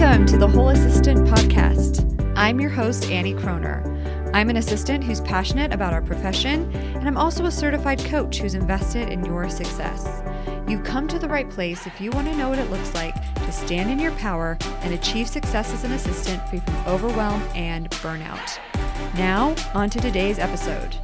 Welcome 0.00 0.24
to 0.28 0.38
the 0.38 0.48
Whole 0.48 0.70
Assistant 0.70 1.28
Podcast. 1.28 2.32
I'm 2.34 2.58
your 2.58 2.70
host, 2.70 3.10
Annie 3.10 3.34
Croner. 3.34 3.84
I'm 4.32 4.48
an 4.48 4.56
assistant 4.56 5.04
who's 5.04 5.20
passionate 5.20 5.74
about 5.74 5.92
our 5.92 6.00
profession, 6.00 6.72
and 6.72 7.06
I'm 7.06 7.18
also 7.18 7.44
a 7.44 7.50
certified 7.50 7.98
coach 8.06 8.38
who's 8.38 8.54
invested 8.54 9.10
in 9.10 9.22
your 9.26 9.50
success. 9.50 10.22
You've 10.66 10.84
come 10.84 11.06
to 11.08 11.18
the 11.18 11.28
right 11.28 11.50
place 11.50 11.86
if 11.86 12.00
you 12.00 12.10
want 12.12 12.28
to 12.28 12.34
know 12.34 12.48
what 12.48 12.58
it 12.58 12.70
looks 12.70 12.94
like 12.94 13.14
to 13.34 13.52
stand 13.52 13.90
in 13.90 13.98
your 13.98 14.12
power 14.12 14.56
and 14.80 14.94
achieve 14.94 15.28
success 15.28 15.70
as 15.74 15.84
an 15.84 15.92
assistant 15.92 16.48
free 16.48 16.60
from 16.60 16.76
overwhelm 16.86 17.42
and 17.54 17.90
burnout. 17.90 18.58
Now, 19.16 19.54
on 19.74 19.90
to 19.90 20.00
today's 20.00 20.38
episode. 20.38 20.96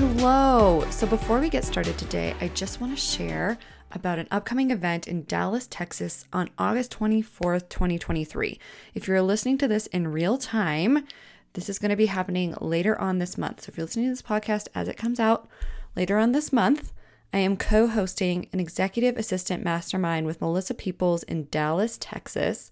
Hello. 0.00 0.82
So, 0.90 1.06
before 1.06 1.40
we 1.40 1.50
get 1.50 1.62
started 1.62 1.98
today, 1.98 2.34
I 2.40 2.48
just 2.48 2.80
want 2.80 2.96
to 2.96 2.98
share 2.98 3.58
about 3.92 4.18
an 4.18 4.28
upcoming 4.30 4.70
event 4.70 5.06
in 5.06 5.24
Dallas, 5.24 5.66
Texas 5.66 6.24
on 6.32 6.48
August 6.56 6.98
24th, 6.98 7.68
2023. 7.68 8.58
If 8.94 9.06
you're 9.06 9.20
listening 9.20 9.58
to 9.58 9.68
this 9.68 9.88
in 9.88 10.08
real 10.08 10.38
time, 10.38 11.06
this 11.52 11.68
is 11.68 11.78
going 11.78 11.90
to 11.90 11.96
be 11.96 12.06
happening 12.06 12.54
later 12.62 12.98
on 12.98 13.18
this 13.18 13.36
month. 13.36 13.60
So 13.60 13.68
if 13.68 13.76
you're 13.76 13.84
listening 13.84 14.06
to 14.06 14.12
this 14.12 14.22
podcast 14.22 14.68
as 14.74 14.88
it 14.88 14.96
comes 14.96 15.20
out 15.20 15.46
later 15.94 16.16
on 16.16 16.32
this 16.32 16.50
month, 16.50 16.94
I 17.30 17.38
am 17.40 17.58
co 17.58 17.86
hosting 17.86 18.48
an 18.54 18.58
executive 18.58 19.18
assistant 19.18 19.62
mastermind 19.62 20.24
with 20.24 20.40
Melissa 20.40 20.72
Peoples 20.72 21.24
in 21.24 21.48
Dallas, 21.50 21.98
Texas. 22.00 22.70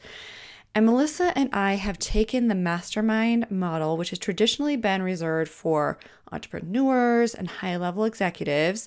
And 0.74 0.86
Melissa 0.86 1.36
and 1.36 1.52
I 1.52 1.74
have 1.74 1.98
taken 1.98 2.48
the 2.48 2.54
mastermind 2.54 3.50
model, 3.50 3.96
which 3.96 4.10
has 4.10 4.18
traditionally 4.18 4.76
been 4.76 5.02
reserved 5.02 5.50
for 5.50 5.98
entrepreneurs 6.30 7.34
and 7.34 7.48
high 7.48 7.76
level 7.76 8.04
executives. 8.04 8.86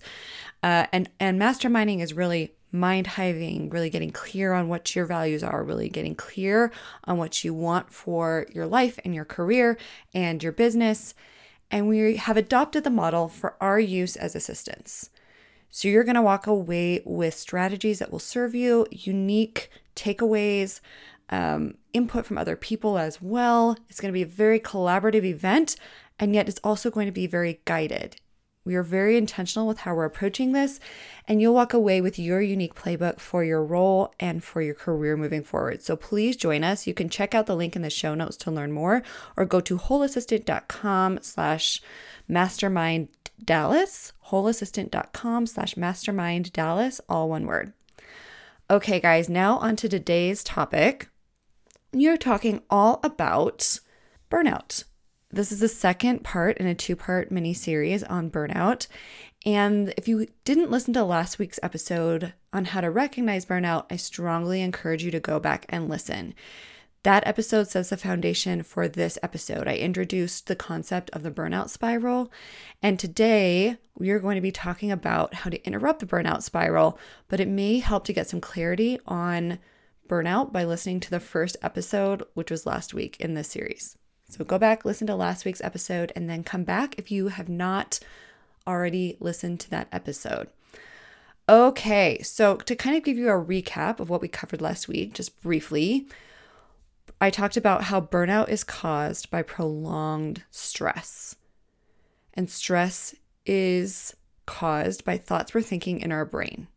Uh, 0.63 0.85
and, 0.94 1.09
and 1.20 1.41
masterminding 1.41 2.02
is 2.02 2.13
really 2.13 2.54
mind 2.71 3.07
hiving, 3.07 3.70
really 3.70 3.90
getting 3.90 4.12
clear 4.12 4.54
on 4.54 4.70
what 4.70 4.95
your 4.95 5.05
values 5.05 5.44
are, 5.44 5.63
really 5.63 5.90
getting 5.90 6.16
clear 6.16 6.71
on 7.04 7.17
what 7.17 7.44
you 7.44 7.54
want 7.54 7.91
for 7.91 8.45
your 8.54 8.66
life 8.66 8.98
and 9.04 9.13
your 9.13 9.26
career 9.26 9.77
and 10.13 10.41
your 10.41 10.54
business. 10.54 11.13
And 11.70 11.88
we 11.88 12.18
have 12.18 12.38
adopted 12.38 12.84
the 12.84 12.90
model 12.90 13.27
for 13.27 13.55
our 13.60 13.79
use 13.79 14.16
as 14.16 14.35
assistants. 14.35 15.10
So 15.70 15.88
you're 15.88 16.04
going 16.04 16.16
to 16.16 16.21
walk 16.21 16.48
away 16.48 17.01
with 17.05 17.34
strategies 17.34 17.99
that 17.99 18.12
will 18.12 18.20
serve 18.20 18.54
you, 18.54 18.85
unique 18.91 19.70
takeaways, 19.95 20.82
um, 21.32 21.76
input 21.93 22.26
from 22.26 22.37
other 22.37 22.55
people 22.55 22.98
as 22.98 23.21
well. 23.21 23.77
It's 23.90 23.99
going 23.99 24.12
to 24.12 24.18
be 24.18 24.21
a 24.21 24.27
very 24.27 24.60
collaborative 24.60 25.24
event, 25.24 25.76
and 26.20 26.35
yet 26.35 26.49
it's 26.49 26.60
also 26.63 26.91
going 26.91 27.07
to 27.07 27.12
be 27.12 27.27
very 27.27 27.62
guided. 27.65 28.18
We 28.63 28.76
are 28.76 28.84
very 28.84 29.18
intentional 29.18 29.68
with 29.68 29.79
how 29.79 29.96
we're 29.96 30.05
approaching 30.05 30.51
this, 30.51 30.79
and 31.27 31.41
you'll 31.41 31.55
walk 31.55 31.73
away 31.73 31.99
with 31.99 32.20
your 32.20 32.41
unique 32.41 32.76
playbook 32.76 33.20
for 33.20 33.43
your 33.43 33.63
role 33.63 34.13
and 34.20 34.43
for 34.43 34.62
your 34.62 34.76
career 34.76 35.18
moving 35.18 35.43
forward. 35.43 35.82
So 35.82 35.96
please 35.96 36.35
join 36.35 36.63
us. 36.63 36.85
You 36.85 36.93
can 36.93 37.10
check 37.10 37.34
out 37.34 37.48
the 37.48 37.55
link 37.55 37.76
in 37.76 37.82
the 37.82 37.90
show 37.90 38.13
notes 38.13 38.38
to 38.38 38.51
learn 38.51 38.71
more, 38.71 39.01
or 39.35 39.45
go 39.45 39.62
to 39.62 39.79
wholeassistant.com 39.79 41.20
slash 41.23 41.82
mastermind 42.27 43.07
Dallas, 43.43 44.13
wholeassistant.com 44.27 45.48
slash 45.48 45.76
mastermind 45.76 46.54
Dallas, 46.54 47.01
all 47.10 47.29
one 47.29 47.48
word. 47.48 47.73
Okay, 48.70 48.99
guys, 48.99 49.27
now 49.27 49.57
on 49.57 49.76
to 49.77 49.90
today's 49.90 50.43
topic. 50.43 51.10
You're 51.93 52.15
talking 52.15 52.61
all 52.70 53.01
about 53.03 53.79
burnout. 54.29 54.85
This 55.29 55.51
is 55.51 55.59
the 55.59 55.67
second 55.67 56.23
part 56.23 56.57
in 56.57 56.65
a 56.65 56.73
two 56.73 56.95
part 56.95 57.31
mini 57.31 57.53
series 57.53 58.01
on 58.03 58.31
burnout. 58.31 58.87
And 59.45 59.93
if 59.98 60.07
you 60.07 60.27
didn't 60.45 60.71
listen 60.71 60.93
to 60.93 61.03
last 61.03 61.37
week's 61.37 61.59
episode 61.61 62.33
on 62.53 62.65
how 62.65 62.79
to 62.79 62.89
recognize 62.89 63.45
burnout, 63.45 63.87
I 63.91 63.98
strongly 63.98 64.61
encourage 64.61 65.03
you 65.03 65.11
to 65.11 65.19
go 65.19 65.38
back 65.38 65.66
and 65.67 65.89
listen. 65.89 66.33
That 67.03 67.28
episode 67.28 67.67
sets 67.67 67.89
the 67.89 67.97
foundation 67.97 68.63
for 68.63 68.88
this 68.88 69.17
episode. 69.22 69.67
I 69.67 69.75
introduced 69.75 70.47
the 70.47 70.55
concept 70.55 71.09
of 71.11 71.23
the 71.23 71.31
burnout 71.31 71.69
spiral. 71.69 72.31
And 72.81 72.97
today 72.97 73.75
we 73.97 74.11
are 74.11 74.19
going 74.19 74.35
to 74.35 74.41
be 74.41 74.51
talking 74.51 74.93
about 74.93 75.33
how 75.33 75.49
to 75.49 75.61
interrupt 75.66 75.99
the 75.99 76.05
burnout 76.05 76.41
spiral, 76.41 76.97
but 77.27 77.41
it 77.41 77.49
may 77.49 77.79
help 77.79 78.05
to 78.05 78.13
get 78.13 78.29
some 78.29 78.39
clarity 78.39 78.97
on 79.07 79.59
burnout 80.11 80.51
by 80.51 80.66
listening 80.66 80.99
to 80.99 81.09
the 81.09 81.22
first 81.22 81.55
episode, 81.61 82.23
which 82.33 82.51
was 82.51 82.66
last 82.66 82.94
week 82.94 83.16
in 83.22 83.33
this 83.33 83.47
series. 83.47 83.97
So 84.27 84.44
go 84.44 84.59
back, 84.59 84.83
listen 84.83 85.07
to 85.07 85.16
last 85.16 85.45
week's 85.45 85.63
episode, 85.63 86.11
and 86.17 86.29
then 86.29 86.44
come 86.44 86.66
back 86.66 86.95
if 86.97 87.09
you 87.11 87.29
have 87.29 87.47
not 87.47 87.99
already 88.67 89.16
listened 89.22 89.61
to 89.61 89.69
that 89.69 89.88
episode. 89.91 90.49
Okay, 91.47 92.22
so 92.23 92.57
to 92.57 92.75
kind 92.75 92.97
of 92.97 93.03
give 93.03 93.17
you 93.17 93.29
a 93.29 93.44
recap 93.44 94.01
of 94.01 94.09
what 94.09 94.22
we 94.22 94.27
covered 94.27 94.61
last 94.61 94.89
week, 94.89 95.13
just 95.13 95.41
briefly, 95.41 96.07
I 97.22 97.29
talked 97.29 97.55
about 97.55 97.83
how 97.83 98.01
burnout 98.01 98.49
is 98.49 98.63
caused 98.66 99.31
by 99.31 99.41
prolonged 99.41 100.43
stress. 100.51 101.35
And 102.33 102.49
stress 102.49 103.16
is 103.45 104.16
caused 104.45 105.05
by 105.05 105.17
thoughts 105.17 105.53
we're 105.53 105.61
thinking 105.61 106.01
in 106.01 106.11
our 106.11 106.25
brain. 106.25 106.67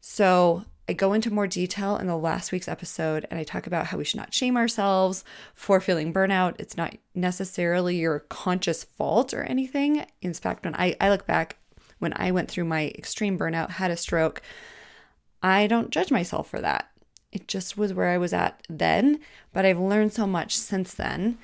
So, 0.00 0.64
I 0.88 0.94
go 0.94 1.12
into 1.12 1.30
more 1.30 1.46
detail 1.46 1.98
in 1.98 2.06
the 2.06 2.16
last 2.16 2.50
week's 2.50 2.66
episode 2.66 3.26
and 3.30 3.38
I 3.38 3.44
talk 3.44 3.66
about 3.66 3.86
how 3.86 3.98
we 3.98 4.04
should 4.04 4.20
not 4.20 4.32
shame 4.32 4.56
ourselves 4.56 5.22
for 5.54 5.80
feeling 5.80 6.14
burnout. 6.14 6.58
It's 6.58 6.78
not 6.78 6.96
necessarily 7.14 7.96
your 7.96 8.20
conscious 8.20 8.84
fault 8.84 9.34
or 9.34 9.42
anything. 9.42 10.06
In 10.22 10.32
fact, 10.32 10.64
when 10.64 10.74
I, 10.74 10.96
I 10.98 11.10
look 11.10 11.26
back, 11.26 11.58
when 11.98 12.14
I 12.16 12.30
went 12.30 12.50
through 12.50 12.64
my 12.64 12.86
extreme 12.96 13.38
burnout, 13.38 13.70
had 13.72 13.90
a 13.90 13.98
stroke, 13.98 14.40
I 15.42 15.66
don't 15.66 15.90
judge 15.90 16.10
myself 16.10 16.48
for 16.48 16.60
that. 16.60 16.90
It 17.32 17.48
just 17.48 17.76
was 17.76 17.92
where 17.92 18.08
I 18.08 18.16
was 18.16 18.32
at 18.32 18.62
then, 18.70 19.20
but 19.52 19.66
I've 19.66 19.78
learned 19.78 20.14
so 20.14 20.26
much 20.26 20.56
since 20.56 20.94
then. 20.94 21.36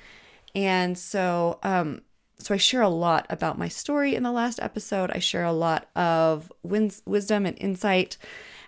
And 0.55 0.97
so, 0.97 1.59
um, 1.61 2.01
so 2.39 2.55
I 2.55 2.57
share 2.57 2.81
a 2.81 2.89
lot 2.89 3.27
about 3.29 3.59
my 3.59 3.67
story 3.67 4.15
in 4.15 4.23
the 4.23 4.31
last 4.31 4.59
episode. 4.59 5.11
I 5.11 5.19
share 5.19 5.43
a 5.43 5.51
lot 5.51 5.87
of 5.95 6.51
wins- 6.63 7.03
wisdom 7.05 7.45
and 7.45 7.55
insight 7.59 8.17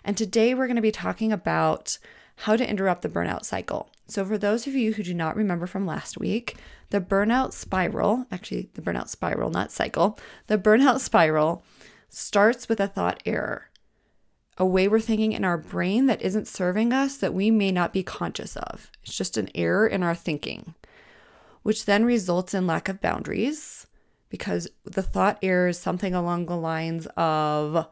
and 0.04 0.16
today 0.16 0.54
we're 0.54 0.66
going 0.66 0.76
to 0.76 0.82
be 0.82 0.92
talking 0.92 1.32
about 1.32 1.98
how 2.42 2.56
to 2.56 2.68
interrupt 2.68 3.02
the 3.02 3.08
burnout 3.08 3.44
cycle. 3.44 3.90
So, 4.06 4.24
for 4.24 4.38
those 4.38 4.66
of 4.66 4.74
you 4.74 4.94
who 4.94 5.02
do 5.02 5.12
not 5.12 5.36
remember 5.36 5.66
from 5.66 5.86
last 5.86 6.18
week, 6.18 6.56
the 6.90 7.00
burnout 7.00 7.52
spiral, 7.52 8.26
actually, 8.30 8.70
the 8.74 8.82
burnout 8.82 9.08
spiral, 9.08 9.50
not 9.50 9.72
cycle, 9.72 10.18
the 10.46 10.58
burnout 10.58 11.00
spiral 11.00 11.62
starts 12.08 12.68
with 12.68 12.80
a 12.80 12.88
thought 12.88 13.22
error, 13.26 13.66
a 14.56 14.64
way 14.64 14.88
we're 14.88 15.00
thinking 15.00 15.32
in 15.32 15.44
our 15.44 15.58
brain 15.58 16.06
that 16.06 16.22
isn't 16.22 16.48
serving 16.48 16.92
us 16.92 17.16
that 17.18 17.34
we 17.34 17.50
may 17.50 17.70
not 17.70 17.92
be 17.92 18.02
conscious 18.02 18.56
of. 18.56 18.90
It's 19.02 19.16
just 19.16 19.36
an 19.36 19.50
error 19.54 19.86
in 19.86 20.02
our 20.02 20.14
thinking, 20.14 20.74
which 21.62 21.84
then 21.84 22.04
results 22.04 22.54
in 22.54 22.66
lack 22.66 22.88
of 22.88 23.00
boundaries 23.00 23.86
because 24.30 24.68
the 24.84 25.02
thought 25.02 25.38
error 25.42 25.68
is 25.68 25.78
something 25.78 26.14
along 26.14 26.46
the 26.46 26.56
lines 26.56 27.06
of, 27.16 27.86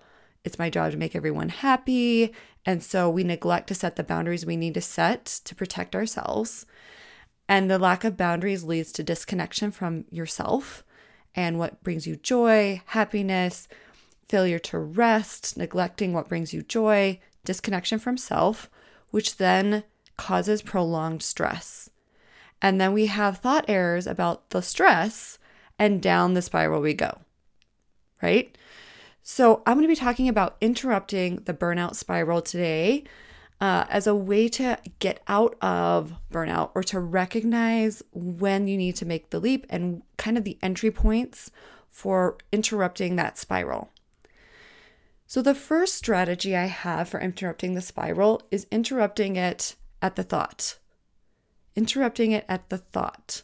it's 0.46 0.58
my 0.58 0.70
job 0.70 0.92
to 0.92 0.96
make 0.96 1.16
everyone 1.16 1.48
happy. 1.48 2.32
And 2.64 2.82
so 2.82 3.10
we 3.10 3.24
neglect 3.24 3.66
to 3.68 3.74
set 3.74 3.96
the 3.96 4.04
boundaries 4.04 4.46
we 4.46 4.56
need 4.56 4.74
to 4.74 4.80
set 4.80 5.24
to 5.44 5.54
protect 5.54 5.94
ourselves. 5.94 6.64
And 7.48 7.70
the 7.70 7.78
lack 7.78 8.04
of 8.04 8.16
boundaries 8.16 8.64
leads 8.64 8.92
to 8.92 9.02
disconnection 9.02 9.70
from 9.70 10.04
yourself 10.10 10.84
and 11.34 11.58
what 11.58 11.82
brings 11.82 12.06
you 12.06 12.16
joy, 12.16 12.80
happiness, 12.86 13.68
failure 14.28 14.58
to 14.60 14.78
rest, 14.78 15.56
neglecting 15.56 16.12
what 16.12 16.28
brings 16.28 16.54
you 16.54 16.62
joy, 16.62 17.20
disconnection 17.44 17.98
from 17.98 18.16
self, 18.16 18.70
which 19.10 19.36
then 19.36 19.84
causes 20.16 20.62
prolonged 20.62 21.22
stress. 21.22 21.90
And 22.62 22.80
then 22.80 22.92
we 22.92 23.06
have 23.06 23.38
thought 23.38 23.66
errors 23.68 24.06
about 24.06 24.50
the 24.50 24.62
stress, 24.62 25.38
and 25.78 26.00
down 26.00 26.34
the 26.34 26.42
spiral 26.42 26.80
we 26.80 26.94
go, 26.94 27.18
right? 28.22 28.56
So, 29.28 29.64
I'm 29.66 29.74
going 29.74 29.82
to 29.82 29.88
be 29.88 29.96
talking 29.96 30.28
about 30.28 30.56
interrupting 30.60 31.42
the 31.46 31.52
burnout 31.52 31.96
spiral 31.96 32.40
today 32.40 33.02
uh, 33.60 33.84
as 33.88 34.06
a 34.06 34.14
way 34.14 34.46
to 34.50 34.78
get 35.00 35.20
out 35.26 35.56
of 35.60 36.14
burnout 36.32 36.70
or 36.76 36.84
to 36.84 37.00
recognize 37.00 38.04
when 38.12 38.68
you 38.68 38.76
need 38.76 38.94
to 38.94 39.04
make 39.04 39.30
the 39.30 39.40
leap 39.40 39.66
and 39.68 40.02
kind 40.16 40.38
of 40.38 40.44
the 40.44 40.56
entry 40.62 40.92
points 40.92 41.50
for 41.90 42.38
interrupting 42.52 43.16
that 43.16 43.36
spiral. 43.36 43.90
So, 45.26 45.42
the 45.42 45.56
first 45.56 45.96
strategy 45.96 46.54
I 46.54 46.66
have 46.66 47.08
for 47.08 47.18
interrupting 47.18 47.74
the 47.74 47.80
spiral 47.80 48.42
is 48.52 48.68
interrupting 48.70 49.34
it 49.34 49.74
at 50.00 50.14
the 50.14 50.22
thought. 50.22 50.78
Interrupting 51.74 52.30
it 52.30 52.44
at 52.48 52.68
the 52.68 52.78
thought. 52.78 53.42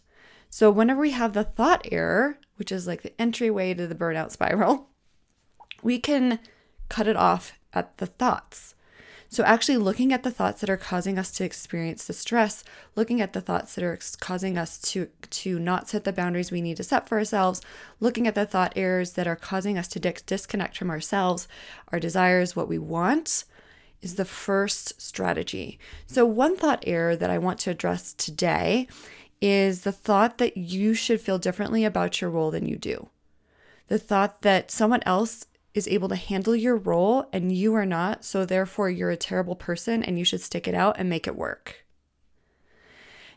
So, 0.49 0.71
whenever 0.71 1.01
we 1.01 1.11
have 1.11 1.33
the 1.33 1.43
thought 1.43 1.89
error, 1.91 2.39
which 2.55 2.71
is 2.71 2.87
like 2.87 3.03
the 3.03 3.21
entryway 3.21 3.75
to 3.75 3.89
the 3.89 3.97
burnout 3.97 4.31
spiral, 4.39 4.92
we 5.83 5.99
can 5.99 6.39
cut 6.89 7.07
it 7.07 7.17
off 7.17 7.53
at 7.73 7.97
the 7.99 8.07
thoughts. 8.07 8.75
So, 9.33 9.43
actually, 9.45 9.79
looking 9.79 10.13
at 10.13 10.25
the 10.25 10.31
thoughts 10.31 10.61
that 10.61 10.69
are 10.69 10.77
causing 10.77 11.19
us 11.19 11.31
to 11.33 11.45
experience 11.45 12.07
the 12.07 12.13
stress, 12.13 12.63
looking 12.95 13.23
at 13.23 13.33
the 13.33 13.41
thoughts 13.41 13.75
that 13.75 13.83
are 13.83 13.99
causing 14.21 14.59
us 14.59 14.79
to, 14.91 15.09
to 15.31 15.59
not 15.59 15.89
set 15.89 16.05
the 16.05 16.13
boundaries 16.13 16.51
we 16.51 16.61
need 16.61 16.77
to 16.77 16.85
set 16.85 17.09
for 17.09 17.17
ourselves, 17.17 17.63
looking 17.99 18.27
at 18.27 18.35
the 18.35 18.45
thought 18.45 18.75
errors 18.77 19.13
that 19.13 19.27
are 19.27 19.35
causing 19.35 19.79
us 19.79 19.89
to 19.89 19.99
disconnect 19.99 20.77
from 20.77 20.91
ourselves, 20.91 21.49
our 21.91 21.99
desires, 21.99 22.55
what 22.55 22.69
we 22.69 22.77
want, 22.77 23.45
is 24.03 24.17
the 24.17 24.27
first 24.27 25.01
strategy. 25.01 25.79
So, 26.07 26.27
one 26.27 26.55
thought 26.55 26.85
error 26.87 27.17
that 27.17 27.31
I 27.31 27.39
want 27.39 27.59
to 27.61 27.71
address 27.71 28.13
today 28.13 28.87
is 29.41 29.81
the 29.81 29.93
thought 29.93 30.37
that 30.37 30.59
you 30.59 30.93
should 30.93 31.23
feel 31.23 31.39
differently 31.39 31.87
about 31.87 32.21
your 32.21 32.29
role 32.29 32.51
than 32.51 32.69
you 32.69 32.77
do. 32.77 33.09
The 33.89 33.99
thought 33.99 34.43
that 34.43 34.71
someone 34.71 35.03
else 35.07 35.47
is 35.75 35.89
able 35.89 36.09
to 36.09 36.17
handle 36.17 36.55
your 36.55 36.77
role 36.77 37.29
and 37.33 37.53
you 37.53 37.75
are 37.75 37.87
not, 37.87 38.25
so 38.25 38.45
therefore 38.45 38.91
you're 38.91 39.11
a 39.11 39.17
terrible 39.17 39.57
person 39.57 40.03
and 40.03 40.19
you 40.19 40.25
should 40.25 40.41
stick 40.41 40.69
it 40.69 40.75
out 40.75 40.97
and 40.99 41.09
make 41.09 41.27
it 41.27 41.37
work. 41.37 41.85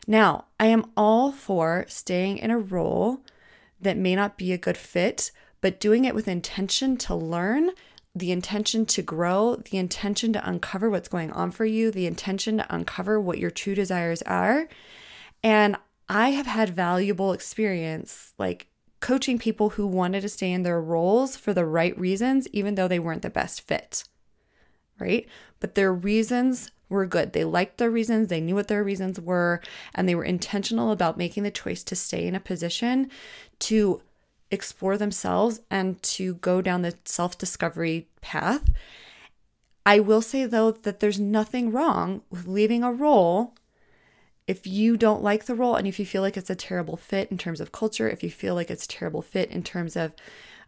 Now, 0.06 0.46
I 0.60 0.66
am 0.66 0.90
all 0.96 1.32
for 1.32 1.84
staying 1.88 2.38
in 2.38 2.50
a 2.50 2.58
role 2.58 3.22
that 3.80 3.96
may 3.96 4.14
not 4.14 4.38
be 4.38 4.52
a 4.52 4.58
good 4.58 4.76
fit, 4.76 5.32
but 5.60 5.80
doing 5.80 6.04
it 6.04 6.14
with 6.14 6.28
intention 6.28 6.96
to 6.98 7.14
learn, 7.14 7.70
the 8.14 8.30
intention 8.30 8.86
to 8.86 9.02
grow, 9.02 9.56
the 9.56 9.78
intention 9.78 10.32
to 10.32 10.48
uncover 10.48 10.88
what's 10.88 11.08
going 11.08 11.32
on 11.32 11.50
for 11.50 11.64
you, 11.64 11.90
the 11.90 12.06
intention 12.06 12.58
to 12.58 12.74
uncover 12.74 13.20
what 13.20 13.38
your 13.38 13.50
true 13.50 13.74
desires 13.74 14.22
are. 14.22 14.68
And 15.42 15.76
I 16.08 16.30
have 16.30 16.46
had 16.46 16.70
valuable 16.70 17.32
experience 17.32 18.32
like 18.38 18.68
coaching 19.06 19.38
people 19.38 19.70
who 19.70 19.86
wanted 19.86 20.20
to 20.20 20.28
stay 20.28 20.50
in 20.50 20.64
their 20.64 20.80
roles 20.80 21.36
for 21.36 21.54
the 21.54 21.64
right 21.64 21.96
reasons, 21.96 22.48
even 22.52 22.74
though 22.74 22.88
they 22.88 22.98
weren't 22.98 23.22
the 23.22 23.30
best 23.30 23.60
fit. 23.60 24.02
Right? 24.98 25.28
But 25.60 25.76
their 25.76 25.94
reasons 25.94 26.72
were 26.88 27.06
good. 27.06 27.32
They 27.32 27.44
liked 27.44 27.78
their 27.78 27.88
reasons, 27.88 28.26
they 28.26 28.40
knew 28.40 28.56
what 28.56 28.66
their 28.66 28.82
reasons 28.82 29.20
were, 29.20 29.60
and 29.94 30.08
they 30.08 30.16
were 30.16 30.24
intentional 30.24 30.90
about 30.90 31.16
making 31.16 31.44
the 31.44 31.52
choice 31.52 31.84
to 31.84 31.94
stay 31.94 32.26
in 32.26 32.34
a 32.34 32.40
position 32.40 33.08
to 33.60 34.02
explore 34.50 34.98
themselves 34.98 35.60
and 35.70 36.02
to 36.02 36.34
go 36.34 36.60
down 36.60 36.82
the 36.82 36.96
self 37.04 37.38
discovery 37.38 38.08
path. 38.22 38.68
I 39.84 40.00
will 40.00 40.20
say, 40.20 40.46
though, 40.46 40.72
that 40.72 40.98
there's 40.98 41.20
nothing 41.20 41.70
wrong 41.70 42.22
with 42.28 42.48
leaving 42.48 42.82
a 42.82 42.90
role 42.90 43.54
if 44.46 44.66
you 44.66 44.96
don't 44.96 45.22
like 45.22 45.46
the 45.46 45.54
role 45.54 45.74
and 45.74 45.86
if 45.86 45.98
you 45.98 46.06
feel 46.06 46.22
like 46.22 46.36
it's 46.36 46.50
a 46.50 46.54
terrible 46.54 46.96
fit 46.96 47.30
in 47.30 47.38
terms 47.38 47.60
of 47.60 47.72
culture, 47.72 48.08
if 48.08 48.22
you 48.22 48.30
feel 48.30 48.54
like 48.54 48.70
it's 48.70 48.84
a 48.84 48.88
terrible 48.88 49.22
fit 49.22 49.50
in 49.50 49.62
terms 49.62 49.96
of 49.96 50.12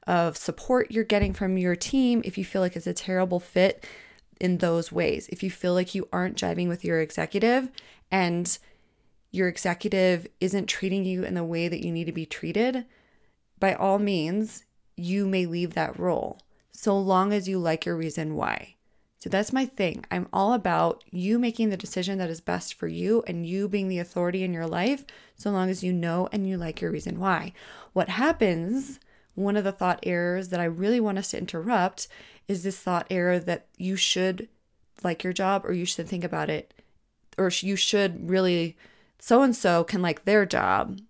of 0.06 0.38
support 0.38 0.90
you're 0.90 1.04
getting 1.04 1.34
from 1.34 1.58
your 1.58 1.76
team, 1.76 2.22
if 2.25 2.38
you 2.38 2.44
feel 2.44 2.62
like 2.62 2.75
it's 2.75 2.86
a 2.86 2.94
terrible 2.94 3.38
fit 3.38 3.86
in 4.40 4.58
those 4.58 4.90
ways, 4.90 5.28
if 5.28 5.42
you 5.42 5.50
feel 5.50 5.75
like 5.75 5.94
you 5.94 6.08
aren't 6.10 6.36
jiving 6.36 6.66
with 6.66 6.82
your 6.82 7.00
executive 7.00 7.69
and 8.10 8.58
your 9.30 9.48
executive 9.48 10.26
isn't 10.40 10.66
treating 10.66 11.04
you 11.04 11.25
in 11.25 11.34
the 11.34 11.44
way 11.44 11.69
that 11.69 11.84
you 11.84 11.92
need 11.92 12.06
to 12.06 12.12
be 12.12 12.25
treated, 12.25 12.86
by 13.60 13.75
all 13.75 13.98
means, 13.98 14.64
you 14.96 15.26
may 15.26 15.44
leave 15.44 15.75
that 15.75 15.98
role 15.98 16.40
so 16.72 16.98
long 16.98 17.32
as 17.32 17.48
you 17.48 17.58
like 17.58 17.84
your 17.84 17.96
reason 17.96 18.34
why. 18.34 18.76
So 19.19 19.29
that's 19.29 19.53
my 19.53 19.67
thing. 19.67 20.05
I'm 20.11 20.29
all 20.32 20.53
about 20.53 21.03
you 21.11 21.38
making 21.41 21.70
the 21.70 21.76
decision 21.76 22.19
that 22.19 22.31
is 22.31 22.41
best 22.41 22.75
for 22.75 22.87
you 22.87 23.25
and 23.26 23.44
you 23.44 23.69
being 23.69 23.88
the 23.88 23.99
authority 23.99 24.44
in 24.44 24.53
your 24.53 24.67
life, 24.67 25.05
so 25.37 25.50
long 25.50 25.70
as 25.70 25.82
you 25.82 25.93
know 25.93 26.29
and 26.31 26.49
you 26.49 26.56
like 26.56 26.81
your 26.81 26.93
reason 26.93 27.19
why. 27.19 27.53
What 27.93 28.11
happens, 28.11 29.00
one 29.35 29.56
of 29.56 29.65
the 29.65 29.73
thought 29.73 29.99
errors 30.05 30.50
that 30.50 30.61
I 30.61 30.65
really 30.65 31.00
want 31.00 31.19
us 31.19 31.32
to 31.32 31.38
interrupt 31.38 32.06
is 32.47 32.62
this 32.62 32.79
thought 32.79 33.06
error 33.11 33.41
that 33.41 33.67
you 33.76 33.97
should 33.97 34.49
like 35.03 35.25
your 35.25 35.32
job 35.32 35.64
or 35.67 35.73
you 35.73 35.85
should 35.85 36.09
think 36.09 36.25
about 36.25 36.49
it, 36.49 36.73
or 37.37 37.50
you 37.61 37.75
should 37.76 38.31
really, 38.31 38.76
so 39.19 39.43
and 39.43 39.55
so 39.55 39.82
can 39.82 40.00
like 40.00 40.25
their 40.25 40.47
job. 40.47 41.00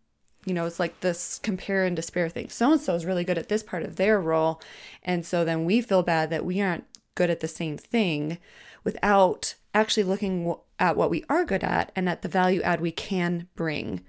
You 0.46 0.54
know, 0.54 0.64
it's 0.64 0.81
like 0.81 1.00
this 1.00 1.38
compare 1.43 1.84
and 1.84 1.94
despair 1.94 2.31
thing. 2.31 2.49
So 2.49 2.72
and 2.72 2.81
so 2.81 2.94
is 2.94 3.04
really 3.04 3.25
good 3.25 3.38
at 3.38 3.50
this 3.50 3.62
part 3.62 3.82
of 3.82 3.96
their 3.96 4.19
role. 4.19 4.62
And 5.02 5.26
so 5.26 5.44
then 5.44 5.66
we 5.66 5.82
feel 5.82 6.02
bad 6.02 6.31
that 6.31 6.44
we 6.44 6.61
aren't 6.62 6.84
good 7.18 7.30
at 7.30 7.40
the 7.40 7.48
same 7.48 7.76
thing 7.76 8.38
without 8.84 9.56
actually 9.74 10.04
looking 10.04 10.54
at 10.78 10.96
what 10.96 11.10
we 11.10 11.24
are 11.28 11.44
good 11.44 11.64
at 11.64 11.90
and 11.96 12.08
at 12.08 12.22
the 12.22 12.28
value 12.28 12.62
add 12.62 12.80
we 12.80 12.92
can 12.92 13.48
bring 13.56 14.04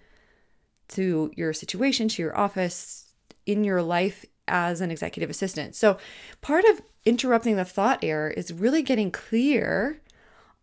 to 0.89 1.31
your 1.35 1.51
situation, 1.51 2.07
to 2.07 2.21
your 2.21 2.37
office, 2.37 3.13
in 3.47 3.63
your 3.63 3.81
life 3.81 4.25
as 4.47 4.79
an 4.79 4.91
executive 4.91 5.29
assistant. 5.29 5.75
So, 5.75 5.97
part 6.41 6.65
of 6.65 6.81
interrupting 7.03 7.55
the 7.55 7.65
thought 7.65 8.03
error 8.03 8.29
is 8.29 8.53
really 8.53 8.83
getting 8.83 9.09
clear 9.09 10.01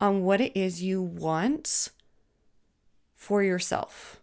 on 0.00 0.22
what 0.22 0.40
it 0.40 0.56
is 0.56 0.84
you 0.84 1.02
want 1.02 1.88
for 3.16 3.42
yourself, 3.42 4.20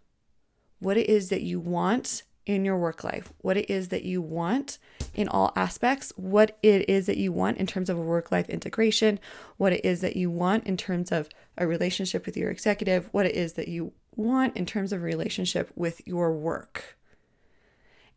what 0.78 0.96
it 0.96 1.10
is 1.10 1.28
that 1.28 1.42
you 1.42 1.60
want 1.60 2.22
in 2.46 2.64
your 2.64 2.78
work 2.78 3.04
life, 3.04 3.34
what 3.42 3.58
it 3.58 3.68
is 3.68 3.88
that 3.88 4.04
you 4.04 4.22
want 4.22 4.78
in 5.14 5.28
all 5.28 5.52
aspects, 5.56 6.12
what 6.16 6.58
it 6.62 6.88
is 6.88 7.06
that 7.06 7.16
you 7.16 7.32
want 7.32 7.58
in 7.58 7.66
terms 7.66 7.88
of 7.88 7.96
a 7.96 8.02
work 8.02 8.32
life 8.32 8.48
integration, 8.48 9.20
what 9.56 9.72
it 9.72 9.84
is 9.84 10.00
that 10.00 10.16
you 10.16 10.30
want 10.30 10.66
in 10.66 10.76
terms 10.76 11.12
of 11.12 11.28
a 11.56 11.66
relationship 11.66 12.26
with 12.26 12.36
your 12.36 12.50
executive, 12.50 13.08
what 13.12 13.26
it 13.26 13.34
is 13.34 13.54
that 13.54 13.68
you 13.68 13.92
want 14.16 14.56
in 14.56 14.66
terms 14.66 14.92
of 14.92 15.02
relationship 15.02 15.70
with 15.74 16.06
your 16.06 16.32
work. 16.32 16.96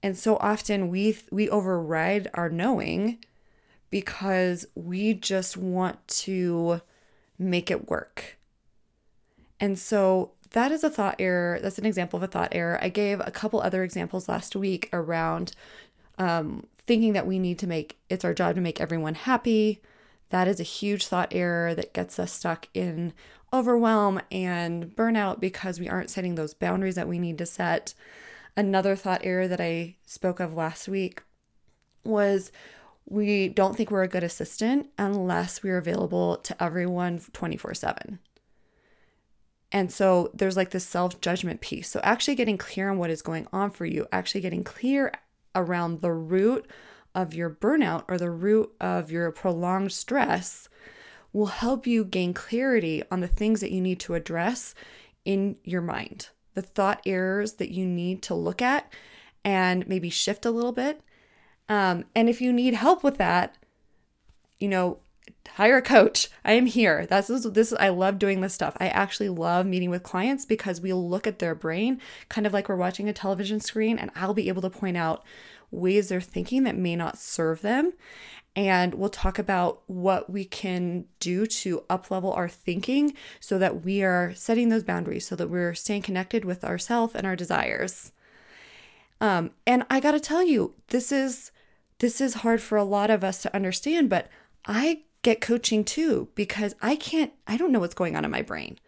And 0.04 0.18
so 0.18 0.38
often 0.38 0.90
we 0.90 1.18
we 1.32 1.50
override 1.50 2.30
our 2.34 2.50
knowing 2.50 3.18
because 3.90 4.66
we 4.76 5.14
just 5.14 5.58
want 5.58 6.08
to 6.08 6.82
make 7.40 7.72
it 7.72 7.90
work. 7.90 8.38
And 9.60 9.78
so 9.78 10.34
that 10.52 10.72
is 10.72 10.84
a 10.84 10.90
thought 10.90 11.16
error. 11.20 11.60
That's 11.62 11.80
an 11.80 11.86
example 11.86 12.18
of 12.18 12.24
a 12.24 12.28
thought 12.28 12.50
error. 12.52 12.80
I 12.82 12.90
gave 12.90 13.20
a 13.20 13.32
couple 13.32 13.60
other 13.62 13.84
examples 13.84 14.30
last 14.30 14.56
week 14.56 14.90
around 14.94 15.54
um, 16.18 16.68
thinking 16.88 17.14
that 17.14 17.28
we 17.28 17.38
need 17.38 17.60
to 17.60 17.68
make 17.68 18.00
it's 18.10 18.26
our 18.26 18.34
job 18.34 18.56
to 18.56 18.62
make 18.62 18.82
everyone 18.82 19.14
happy. 19.14 19.82
That 20.30 20.48
is 20.48 20.60
a 20.60 20.64
huge 20.64 21.08
thought 21.08 21.34
error 21.34 21.76
that 21.76 21.94
gets 21.94 22.18
us 22.18 22.32
stuck 22.32 22.68
in 22.74 23.14
overwhelm 23.54 24.20
and 24.32 24.88
burnout 24.96 25.40
because 25.40 25.80
we 25.80 25.88
aren't 25.88 26.10
setting 26.10 26.36
those 26.36 26.54
boundaries 26.54 26.96
that 26.96 27.08
we 27.08 27.20
need 27.20 27.38
to 27.38 27.46
set. 27.46 27.94
Another 28.56 28.96
thought 28.96 29.22
error 29.24 29.48
that 29.48 29.62
I 29.62 29.96
spoke 30.06 30.40
of 30.40 30.54
last 30.54 30.88
week 30.88 31.22
was 32.04 32.52
we 33.06 33.48
don't 33.48 33.76
think 33.76 33.92
we're 33.92 34.04
a 34.04 34.08
good 34.08 34.24
assistant 34.24 34.88
unless 34.98 35.64
we're 35.64 35.78
available 35.78 36.38
to 36.38 36.62
everyone 36.62 37.22
24 37.34 37.74
7. 37.74 38.20
And 39.72 39.92
so 39.92 40.32
there's 40.34 40.58
like 40.58 40.72
this 40.72 40.86
self 40.86 41.20
judgment 41.20 41.62
piece. 41.62 41.90
So, 41.90 42.00
actually 42.02 42.36
getting 42.36 42.58
clear 42.58 42.90
on 42.90 42.98
what 42.98 43.10
is 43.10 43.22
going 43.22 43.48
on 43.52 43.70
for 43.70 43.86
you, 43.86 44.08
actually 44.14 44.42
getting 44.42 44.64
clear 44.64 45.12
around 45.58 46.02
the 46.02 46.12
root 46.12 46.68
of 47.14 47.34
your 47.34 47.50
burnout 47.50 48.04
or 48.08 48.18
the 48.18 48.30
root 48.30 48.72
of 48.80 49.12
your 49.12 49.32
prolonged 49.32 49.92
stress 49.92 50.70
will 51.34 51.48
help 51.48 51.86
you 51.86 52.06
gain 52.06 52.34
clarity 52.34 53.04
on 53.12 53.20
the 53.20 53.28
things 53.28 53.62
that 53.62 53.72
you 53.72 53.82
need 53.82 54.00
to 54.00 54.14
address 54.14 54.74
in 55.26 55.58
your 55.64 55.82
mind, 55.82 56.30
the 56.54 56.62
thought 56.62 57.02
errors 57.06 57.54
that 57.54 57.72
you 57.72 57.86
need 57.86 58.22
to 58.22 58.34
look 58.34 58.62
at 58.62 58.92
and 59.44 59.88
maybe 59.88 60.10
shift 60.10 60.46
a 60.46 60.52
little 60.52 60.72
bit. 60.72 61.02
Um, 61.70 62.06
and 62.16 62.30
if 62.30 62.40
you 62.40 62.54
need 62.54 62.74
help 62.74 63.04
with 63.04 63.18
that, 63.18 63.58
you 64.60 64.68
know, 64.68 65.00
hire 65.56 65.78
a 65.78 65.82
coach. 65.82 66.30
I 66.46 66.54
am 66.54 66.66
here. 66.66 67.06
That's 67.06 67.28
this, 67.28 67.46
this 67.46 67.74
I 67.80 67.90
love 67.90 68.20
doing 68.20 68.42
this 68.42 68.54
stuff. 68.54 68.78
I 68.80 68.88
actually 68.90 69.30
love 69.30 69.66
meeting 69.66 69.90
with 69.90 70.04
clients 70.04 70.46
because 70.46 70.82
we 70.82 70.94
look 70.94 71.26
at 71.26 71.40
their 71.40 71.56
brain 71.56 72.00
kind 72.30 72.46
of 72.46 72.54
like 72.54 72.70
we're 72.70 72.76
watching 72.76 73.10
a 73.10 73.14
television 73.14 73.60
screen 73.60 73.98
and 73.98 74.12
I'll 74.16 74.34
be 74.34 74.50
able 74.50 74.62
to 74.62 74.70
point 74.70 74.98
out 74.98 75.24
ways 75.72 76.10
they're 76.10 76.22
thinking 76.22 76.64
that 76.64 76.78
may 76.78 76.96
not 76.96 77.18
serve 77.18 77.62
them 77.62 77.94
and 78.58 78.96
we'll 78.96 79.10
talk 79.10 79.38
about 79.38 79.84
what 79.86 80.32
we 80.32 80.44
can 80.44 81.06
do 81.20 81.46
to 81.46 81.84
uplevel 81.92 82.36
our 82.36 82.50
thinking 82.50 83.14
so 83.40 83.60
that 83.60 83.86
we 83.86 84.02
are 84.02 84.34
setting 84.34 84.70
those 84.70 84.84
boundaries 84.84 85.28
so 85.28 85.36
that 85.36 85.48
we're 85.48 85.76
staying 85.76 86.02
connected 86.02 86.44
with 86.44 86.66
ourselves 86.66 87.14
and 87.14 87.28
our 87.28 87.36
desires. 87.36 88.12
Um, 89.22 89.52
and 89.68 89.86
I 89.92 90.00
got 90.00 90.14
to 90.14 90.20
tell 90.20 90.42
you, 90.42 90.74
this 90.88 91.12
is 91.12 91.52
this 92.00 92.20
is 92.20 92.36
hard 92.36 92.62
for 92.62 92.78
a 92.78 92.84
lot 92.84 93.12
of 93.12 93.24
us 93.24 93.44
to 93.44 93.56
understand, 93.56 94.10
but 94.10 94.28
I 94.66 95.02
get 95.28 95.42
coaching 95.42 95.84
too 95.84 96.30
because 96.36 96.74
I 96.82 96.96
can't, 96.96 97.34
I 97.46 97.58
don't 97.58 97.74
know 97.74 97.82
what's 97.82 97.94
going 97.94 98.16
on 98.16 98.24
in 98.24 98.32
my 98.32 98.42
brain. 98.42 98.80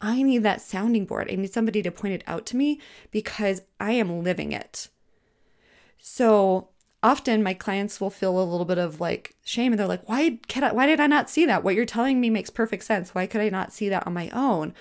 I 0.00 0.22
need 0.22 0.44
that 0.44 0.60
sounding 0.60 1.06
board. 1.06 1.28
I 1.28 1.34
need 1.34 1.52
somebody 1.52 1.82
to 1.82 1.90
point 1.90 2.14
it 2.14 2.22
out 2.24 2.46
to 2.46 2.56
me 2.56 2.78
because 3.10 3.62
I 3.80 3.92
am 3.92 4.22
living 4.22 4.52
it. 4.52 4.90
So 5.98 6.68
often 7.02 7.42
my 7.42 7.52
clients 7.52 8.00
will 8.00 8.10
feel 8.10 8.40
a 8.40 8.44
little 8.44 8.64
bit 8.64 8.78
of 8.78 9.00
like 9.00 9.34
shame 9.42 9.72
and 9.72 9.80
they're 9.80 9.88
like, 9.88 10.08
why 10.08 10.38
can 10.46 10.62
I, 10.62 10.72
why 10.72 10.86
did 10.86 11.00
I 11.00 11.08
not 11.08 11.28
see 11.28 11.44
that? 11.46 11.64
What 11.64 11.74
you're 11.74 11.84
telling 11.84 12.20
me 12.20 12.30
makes 12.30 12.48
perfect 12.48 12.84
sense. 12.84 13.12
Why 13.12 13.26
could 13.26 13.40
I 13.40 13.48
not 13.48 13.72
see 13.72 13.88
that 13.88 14.06
on 14.06 14.14
my 14.14 14.30
own? 14.32 14.74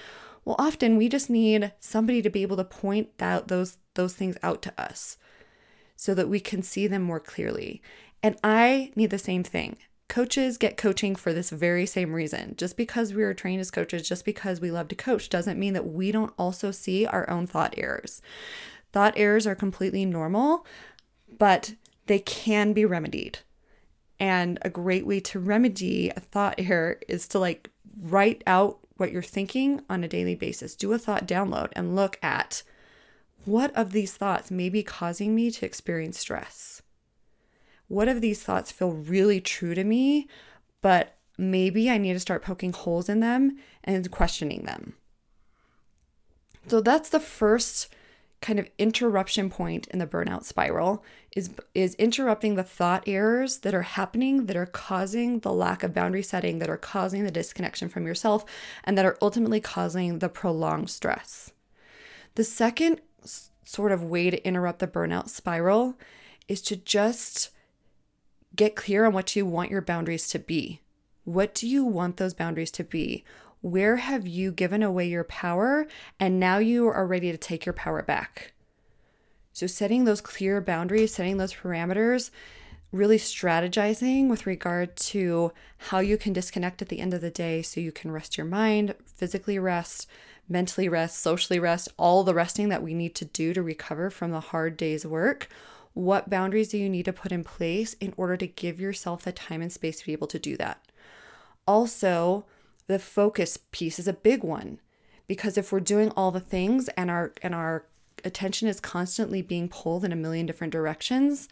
Well, 0.46 0.56
often 0.60 0.98
we 0.98 1.10
just 1.10 1.32
need 1.32 1.74
somebody 1.80 2.22
to 2.22 2.30
be 2.30 2.44
able 2.44 2.58
to 2.58 2.64
point 2.64 3.10
out 3.20 3.48
those 3.48 3.78
those 3.96 4.14
things 4.14 4.38
out 4.44 4.62
to 4.62 4.74
us 4.80 5.18
so 5.96 6.14
that 6.14 6.30
we 6.30 6.40
can 6.40 6.62
see 6.62 6.86
them 6.86 7.02
more 7.02 7.20
clearly. 7.20 7.82
And 8.22 8.38
I 8.44 8.92
need 8.96 9.10
the 9.10 9.18
same 9.18 9.44
thing 9.44 9.78
coaches 10.08 10.58
get 10.58 10.78
coaching 10.78 11.16
for 11.16 11.34
this 11.34 11.50
very 11.50 11.86
same 11.86 12.14
reason. 12.14 12.56
Just 12.58 12.78
because 12.78 13.14
we 13.14 13.24
are 13.24 13.34
trained 13.34 13.62
as 13.62 13.72
coaches, 13.72 14.08
just 14.08 14.26
because 14.26 14.62
we 14.62 14.72
love 14.72 14.88
to 14.90 14.96
coach, 14.96 15.30
doesn't 15.30 15.60
mean 15.60 15.74
that 15.74 15.88
we 15.88 16.12
don't 16.12 16.34
also 16.38 16.72
see 16.72 17.06
our 17.06 17.30
own 17.30 17.48
thought 17.48 17.74
errors. 17.78 18.22
Thought 18.94 19.14
errors 19.18 19.46
are 19.46 19.56
completely 19.56 20.06
normal, 20.06 20.66
but 21.38 21.76
they 22.06 22.20
can 22.20 22.74
be 22.74 22.86
remedied. 22.86 23.40
And 24.20 24.58
a 24.62 24.70
great 24.70 25.06
way 25.06 25.20
to 25.22 25.40
remedy 25.40 26.10
a 26.10 26.20
thought 26.20 26.56
error 26.58 27.00
is 27.08 27.28
to 27.30 27.40
like 27.40 27.70
write 28.02 28.44
out 28.48 28.80
what 28.96 29.12
you're 29.12 29.22
thinking 29.22 29.82
on 29.90 30.04
a 30.04 30.08
daily 30.08 30.36
basis. 30.36 30.76
Do 30.76 30.94
a 30.94 30.98
thought 30.98 31.28
download 31.28 31.70
and 31.74 31.96
look 31.96 32.18
at 32.24 32.64
what 33.46 33.76
of 33.76 33.92
these 33.92 34.14
thoughts 34.14 34.50
may 34.50 34.70
be 34.70 34.84
causing 34.84 35.36
me 35.36 35.52
to 35.52 35.66
experience 35.66 36.20
stress. 36.20 36.82
What 37.88 38.08
if 38.08 38.22
these 38.22 38.44
thoughts 38.44 38.72
feel 38.72 38.92
really 38.92 39.40
true 39.40 39.74
to 39.74 39.84
me, 39.84 40.28
but 40.82 41.16
maybe 41.38 41.90
I 41.90 41.98
need 41.98 42.14
to 42.14 42.20
start 42.20 42.44
poking 42.44 42.74
holes 42.74 43.10
in 43.10 43.20
them 43.20 43.58
and 43.84 44.10
questioning 44.12 44.64
them? 44.64 44.96
So 46.68 46.82
that's 46.82 47.10
the 47.10 47.20
first 47.20 47.88
kind 48.42 48.60
of 48.60 48.70
interruption 48.78 49.50
point 49.50 49.88
in 49.88 49.98
the 49.98 50.06
burnout 50.06 50.44
spiral 50.44 51.04
is 51.36 51.50
is 51.74 51.96
interrupting 51.96 52.54
the 52.54 52.64
thought 52.64 53.04
errors 53.08 53.60
that 53.60 53.74
are 53.74 53.82
happening 53.82 54.46
that 54.46 54.56
are 54.56 54.68
causing 54.68 55.40
the 55.40 55.52
lack 55.52 55.82
of 55.82 55.94
boundary 55.94 56.22
setting 56.22 56.60
that 56.60 56.70
are 56.70 56.78
causing 56.78 57.24
the 57.24 57.32
disconnection 57.32 57.90
from 57.90 58.06
yourself 58.06 58.46
and 58.84 58.96
that 58.96 59.06
are 59.06 59.18
ultimately 59.24 59.60
causing 59.60 60.20
the 60.20 60.30
prolonged 60.30 60.90
stress. 60.90 61.52
The 62.36 62.44
second 62.44 63.02
sort 63.64 63.92
of 63.92 64.04
way 64.04 64.30
to 64.30 64.48
interrupt 64.48 64.80
the 64.80 64.88
burnout 64.88 65.30
spiral 65.30 65.98
is 66.48 66.62
to 66.64 66.76
just 66.76 67.50
get 68.58 68.76
clear 68.76 69.06
on 69.06 69.14
what 69.14 69.36
you 69.36 69.46
want 69.46 69.72
your 69.72 69.82
boundaries 69.82 70.28
to 70.30 70.40
be. 70.40 70.82
What 71.24 71.54
do 71.54 71.68
you 71.68 71.86
want 71.86 72.18
those 72.18 72.34
boundaries 72.34 72.72
to 72.72 72.84
be? 72.84 73.24
Where 73.62 73.98
have 73.98 74.28
you 74.28 74.52
given 74.52 74.84
away 74.84 75.08
your 75.08 75.24
power 75.24 75.88
and 76.20 76.40
now 76.40 76.58
you 76.58 76.88
are 76.88 77.08
ready 77.08 77.32
to 77.32 77.38
take 77.38 77.66
your 77.66 77.74
power 77.74 78.02
back? 78.02 78.54
So, 79.54 79.66
setting 79.66 80.06
those 80.06 80.22
clear 80.22 80.62
boundaries, 80.62 81.16
setting 81.16 81.38
those 81.38 81.54
parameters, 81.54 82.30
really 82.92 83.18
strategizing 83.18 84.30
with 84.30 84.46
regard 84.46 84.96
to 84.96 85.52
how 85.78 86.00
you 86.00 86.18
can 86.18 86.34
disconnect 86.34 86.82
at 86.82 86.90
the 86.90 87.00
end 87.00 87.14
of 87.14 87.22
the 87.22 87.32
day 87.32 87.62
so 87.62 87.82
you 87.82 87.92
can 87.92 88.12
rest 88.12 88.38
your 88.38 88.46
mind, 88.46 88.96
physically 89.06 89.60
rest, 89.60 90.08
mentally 90.48 90.88
rest, 90.88 91.20
socially 91.20 91.60
rest, 91.60 91.90
all 91.98 92.24
the 92.24 92.34
resting 92.34 92.70
that 92.70 92.84
we 92.84 92.94
need 92.94 93.16
to 93.16 93.26
do 93.26 93.54
to 93.54 93.62
recover 93.62 94.10
from 94.10 94.32
the 94.32 94.40
hard 94.40 94.78
day's 94.78 95.06
work. 95.06 95.50
What 95.98 96.30
boundaries 96.30 96.68
do 96.68 96.78
you 96.78 96.90
need 96.90 97.06
to 97.06 97.12
put 97.12 97.32
in 97.32 97.44
place 97.44 97.96
in 97.96 98.14
order 98.18 98.38
to 98.38 98.46
give 98.46 98.80
yourself 98.80 99.24
the 99.24 99.32
time 99.32 99.64
and 99.64 99.74
space 99.74 100.00
to 100.00 100.06
be 100.06 100.12
able 100.12 100.28
to 100.28 100.38
do 100.38 100.56
that? 100.58 100.80
Also, 101.66 102.46
the 102.86 103.00
focus 103.00 103.58
piece 103.72 103.98
is 103.98 104.08
a 104.08 104.14
big 104.14 104.44
one 104.44 104.80
because 105.26 105.58
if 105.58 105.72
we're 105.72 105.80
doing 105.80 106.12
all 106.12 106.30
the 106.30 106.40
things 106.40 106.88
and 106.90 107.10
our 107.10 107.34
and 107.42 107.56
our 107.56 107.86
attention 108.24 108.68
is 108.68 108.80
constantly 108.80 109.42
being 109.42 109.68
pulled 109.68 110.06
in 110.06 110.12
a 110.12 110.16
million 110.16 110.46
different 110.46 110.72
directions, 110.72 111.50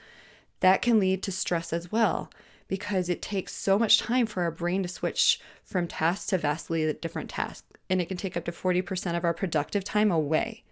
that 0.59 0.83
can 0.83 0.99
lead 0.99 1.23
to 1.23 1.31
stress 1.31 1.73
as 1.73 1.91
well 1.91 2.29
because 2.67 3.09
it 3.09 3.23
takes 3.23 3.51
so 3.51 3.79
much 3.79 3.97
time 3.97 4.27
for 4.27 4.43
our 4.43 4.51
brain 4.51 4.83
to 4.83 4.87
switch 4.87 5.39
from 5.63 5.87
tasks 5.87 6.27
to 6.27 6.37
vastly 6.37 6.93
different 6.93 7.31
tasks 7.31 7.67
and 7.89 7.99
it 7.99 8.05
can 8.05 8.17
take 8.17 8.37
up 8.37 8.45
to 8.45 8.51
40% 8.51 9.17
of 9.17 9.23
our 9.23 9.33
productive 9.33 9.83
time 9.83 10.11
away. 10.11 10.63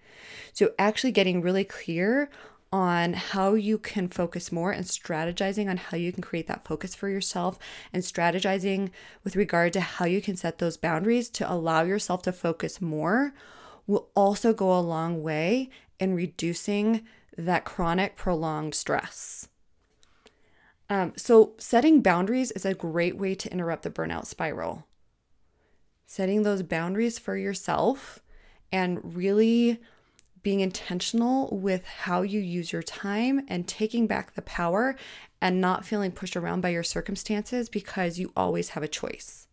So 0.54 0.74
actually 0.78 1.12
getting 1.12 1.42
really 1.42 1.64
clear 1.64 2.30
on 2.74 3.14
how 3.14 3.54
you 3.54 3.78
can 3.78 4.08
focus 4.08 4.52
more 4.52 4.72
and 4.72 4.84
strategizing 4.84 5.70
on 5.70 5.78
how 5.78 5.96
you 5.96 6.12
can 6.12 6.24
create 6.24 6.48
that 6.48 6.66
focus 6.66 6.96
for 6.96 7.08
yourself 7.08 7.60
and 7.94 8.02
strategizing 8.02 8.90
with 9.24 9.36
regard 9.36 9.72
to 9.72 9.80
how 9.80 10.06
you 10.06 10.20
can 10.20 10.36
set 10.36 10.58
those 10.58 10.76
boundaries 10.76 11.30
to 11.30 11.50
allow 11.50 11.84
yourself 11.84 12.24
to 12.24 12.32
focus 12.32 12.82
more 12.82 13.32
will 13.86 14.10
also 14.16 14.54
go 14.54 14.76
a 14.76 14.82
long 14.82 15.22
way 15.22 15.70
in 16.00 16.16
reducing 16.16 17.06
that 17.38 17.64
chronic 17.64 18.16
prolonged 18.16 18.74
stress. 18.74 19.50
Um, 20.90 21.14
so, 21.16 21.54
setting 21.60 22.02
boundaries 22.02 22.50
is 22.52 22.66
a 22.66 22.74
great 22.74 23.18
way 23.18 23.36
to 23.36 23.52
interrupt 23.52 23.84
the 23.84 23.92
burnout 23.92 24.26
spiral. 24.26 24.88
Setting 26.08 26.42
those 26.42 26.64
boundaries 26.64 27.20
for 27.20 27.38
yourself 27.38 28.20
and 28.72 29.16
really 29.16 29.80
being 30.44 30.60
intentional 30.60 31.58
with 31.58 31.86
how 31.86 32.22
you 32.22 32.40
use 32.40 32.72
your 32.72 32.84
time 32.84 33.46
and 33.48 33.68
taking 33.68 34.06
back 34.06 34.36
the 34.36 34.42
power 34.42 34.96
and 35.42 35.60
not 35.60 35.86
feeling 35.86 36.12
pushed 36.12 36.36
around 36.36 36.62
by 36.62 36.70
your 36.70 36.84
circumstances 36.84 37.70
because 37.70 38.20
you 38.20 38.32
always 38.36 38.70
have 38.70 38.84
a 38.84 38.88
choice. 38.88 39.48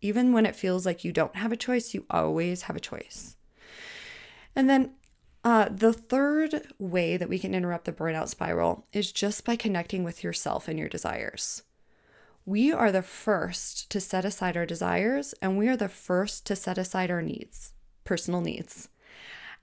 Even 0.00 0.32
when 0.32 0.44
it 0.44 0.56
feels 0.56 0.84
like 0.84 1.04
you 1.04 1.12
don't 1.12 1.36
have 1.36 1.52
a 1.52 1.56
choice, 1.56 1.94
you 1.94 2.04
always 2.10 2.62
have 2.62 2.76
a 2.76 2.80
choice. 2.80 3.36
And 4.54 4.68
then 4.68 4.94
uh, 5.44 5.68
the 5.70 5.92
third 5.92 6.72
way 6.78 7.16
that 7.16 7.28
we 7.28 7.38
can 7.38 7.54
interrupt 7.54 7.84
the 7.84 7.92
burnout 7.92 8.28
spiral 8.28 8.86
is 8.92 9.12
just 9.12 9.44
by 9.44 9.56
connecting 9.56 10.02
with 10.02 10.24
yourself 10.24 10.68
and 10.68 10.78
your 10.78 10.88
desires. 10.88 11.62
We 12.46 12.72
are 12.72 12.92
the 12.92 13.02
first 13.02 13.90
to 13.90 14.00
set 14.00 14.24
aside 14.24 14.56
our 14.56 14.66
desires, 14.66 15.34
and 15.40 15.56
we 15.56 15.68
are 15.68 15.76
the 15.76 15.88
first 15.88 16.46
to 16.46 16.56
set 16.56 16.76
aside 16.76 17.10
our 17.10 17.22
needs, 17.22 17.72
personal 18.04 18.40
needs. 18.40 18.88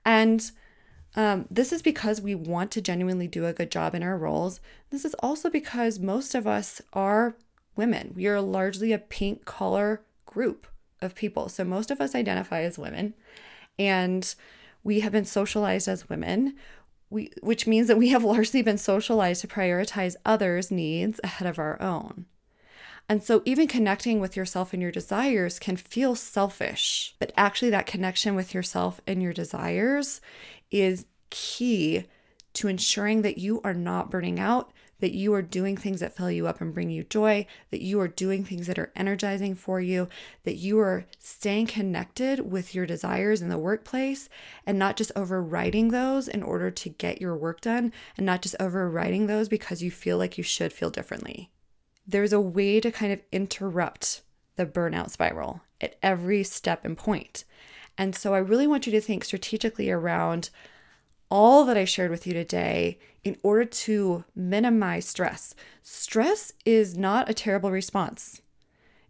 And 0.04 0.50
um, 1.14 1.46
this 1.50 1.72
is 1.72 1.82
because 1.82 2.20
we 2.20 2.34
want 2.34 2.70
to 2.72 2.80
genuinely 2.80 3.28
do 3.28 3.46
a 3.46 3.52
good 3.52 3.70
job 3.70 3.94
in 3.94 4.02
our 4.02 4.16
roles. 4.16 4.60
This 4.90 5.04
is 5.04 5.14
also 5.20 5.50
because 5.50 5.98
most 5.98 6.34
of 6.34 6.46
us 6.46 6.80
are 6.92 7.36
women. 7.76 8.12
We 8.16 8.26
are 8.26 8.40
largely 8.40 8.92
a 8.92 8.98
pink 8.98 9.44
collar 9.44 10.02
group 10.24 10.66
of 11.00 11.14
people. 11.14 11.48
So 11.48 11.64
most 11.64 11.90
of 11.90 12.00
us 12.00 12.14
identify 12.14 12.62
as 12.62 12.78
women, 12.78 13.14
and 13.78 14.34
we 14.84 15.00
have 15.00 15.12
been 15.12 15.24
socialized 15.24 15.88
as 15.88 16.08
women. 16.08 16.56
We, 17.10 17.30
which 17.42 17.66
means 17.66 17.88
that 17.88 17.98
we 17.98 18.08
have 18.08 18.24
largely 18.34 18.62
been 18.62 18.78
socialized 18.78 19.42
to 19.42 19.48
prioritize 19.48 20.16
others' 20.24 20.70
needs 20.70 21.20
ahead 21.22 21.46
of 21.46 21.58
our 21.58 21.80
own. 21.80 22.24
And 23.08 23.22
so, 23.22 23.42
even 23.44 23.68
connecting 23.68 24.20
with 24.20 24.36
yourself 24.36 24.72
and 24.72 24.80
your 24.80 24.92
desires 24.92 25.58
can 25.58 25.76
feel 25.76 26.14
selfish, 26.14 27.14
but 27.18 27.32
actually, 27.36 27.70
that 27.70 27.86
connection 27.86 28.34
with 28.34 28.54
yourself 28.54 29.00
and 29.06 29.22
your 29.22 29.32
desires 29.32 30.20
is 30.70 31.06
key 31.30 32.04
to 32.54 32.68
ensuring 32.68 33.22
that 33.22 33.38
you 33.38 33.60
are 33.64 33.74
not 33.74 34.10
burning 34.10 34.38
out, 34.38 34.72
that 35.00 35.12
you 35.12 35.34
are 35.34 35.42
doing 35.42 35.76
things 35.76 36.00
that 36.00 36.14
fill 36.14 36.30
you 36.30 36.46
up 36.46 36.60
and 36.60 36.72
bring 36.72 36.90
you 36.90 37.02
joy, 37.02 37.44
that 37.70 37.82
you 37.82 37.98
are 37.98 38.08
doing 38.08 38.44
things 38.44 38.66
that 38.66 38.78
are 38.78 38.92
energizing 38.94 39.54
for 39.54 39.80
you, 39.80 40.08
that 40.44 40.54
you 40.54 40.78
are 40.78 41.06
staying 41.18 41.66
connected 41.66 42.52
with 42.52 42.74
your 42.74 42.86
desires 42.86 43.42
in 43.42 43.48
the 43.48 43.58
workplace 43.58 44.28
and 44.64 44.78
not 44.78 44.96
just 44.96 45.10
overriding 45.16 45.88
those 45.88 46.28
in 46.28 46.42
order 46.42 46.70
to 46.70 46.88
get 46.88 47.20
your 47.20 47.36
work 47.36 47.60
done 47.60 47.92
and 48.16 48.24
not 48.24 48.42
just 48.42 48.54
overriding 48.60 49.26
those 49.26 49.48
because 49.48 49.82
you 49.82 49.90
feel 49.90 50.18
like 50.18 50.38
you 50.38 50.44
should 50.44 50.72
feel 50.72 50.90
differently 50.90 51.50
there's 52.06 52.32
a 52.32 52.40
way 52.40 52.80
to 52.80 52.90
kind 52.90 53.12
of 53.12 53.20
interrupt 53.30 54.22
the 54.56 54.66
burnout 54.66 55.10
spiral 55.10 55.62
at 55.80 55.96
every 56.02 56.42
step 56.42 56.84
and 56.84 56.96
point. 56.96 57.44
And 57.98 58.14
so 58.14 58.34
I 58.34 58.38
really 58.38 58.66
want 58.66 58.86
you 58.86 58.92
to 58.92 59.00
think 59.00 59.24
strategically 59.24 59.90
around 59.90 60.50
all 61.30 61.64
that 61.64 61.76
I 61.76 61.84
shared 61.84 62.10
with 62.10 62.26
you 62.26 62.34
today 62.34 62.98
in 63.24 63.36
order 63.42 63.64
to 63.64 64.24
minimize 64.34 65.06
stress. 65.06 65.54
Stress 65.82 66.52
is 66.64 66.96
not 66.96 67.30
a 67.30 67.34
terrible 67.34 67.70
response. 67.70 68.42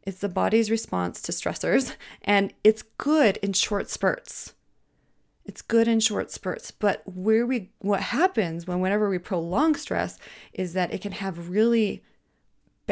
It's 0.05 0.21
the 0.21 0.29
body's 0.29 0.71
response 0.71 1.23
to 1.23 1.33
stressors, 1.33 1.95
and 2.23 2.53
it's 2.63 2.83
good 2.83 3.39
in 3.39 3.53
short 3.53 3.89
spurts. 3.89 4.55
It's 5.45 5.63
good 5.63 5.89
in 5.89 5.99
short 5.99 6.31
spurts, 6.31 6.71
but 6.71 7.03
where 7.05 7.45
we 7.45 7.71
what 7.81 8.01
happens 8.01 8.67
when 8.67 8.81
whenever 8.81 9.09
we 9.09 9.19
prolong 9.19 9.75
stress 9.75 10.19
is 10.53 10.73
that 10.75 10.95
it 10.95 11.01
can 11.01 11.13
have 11.13 11.51
really 11.51 12.05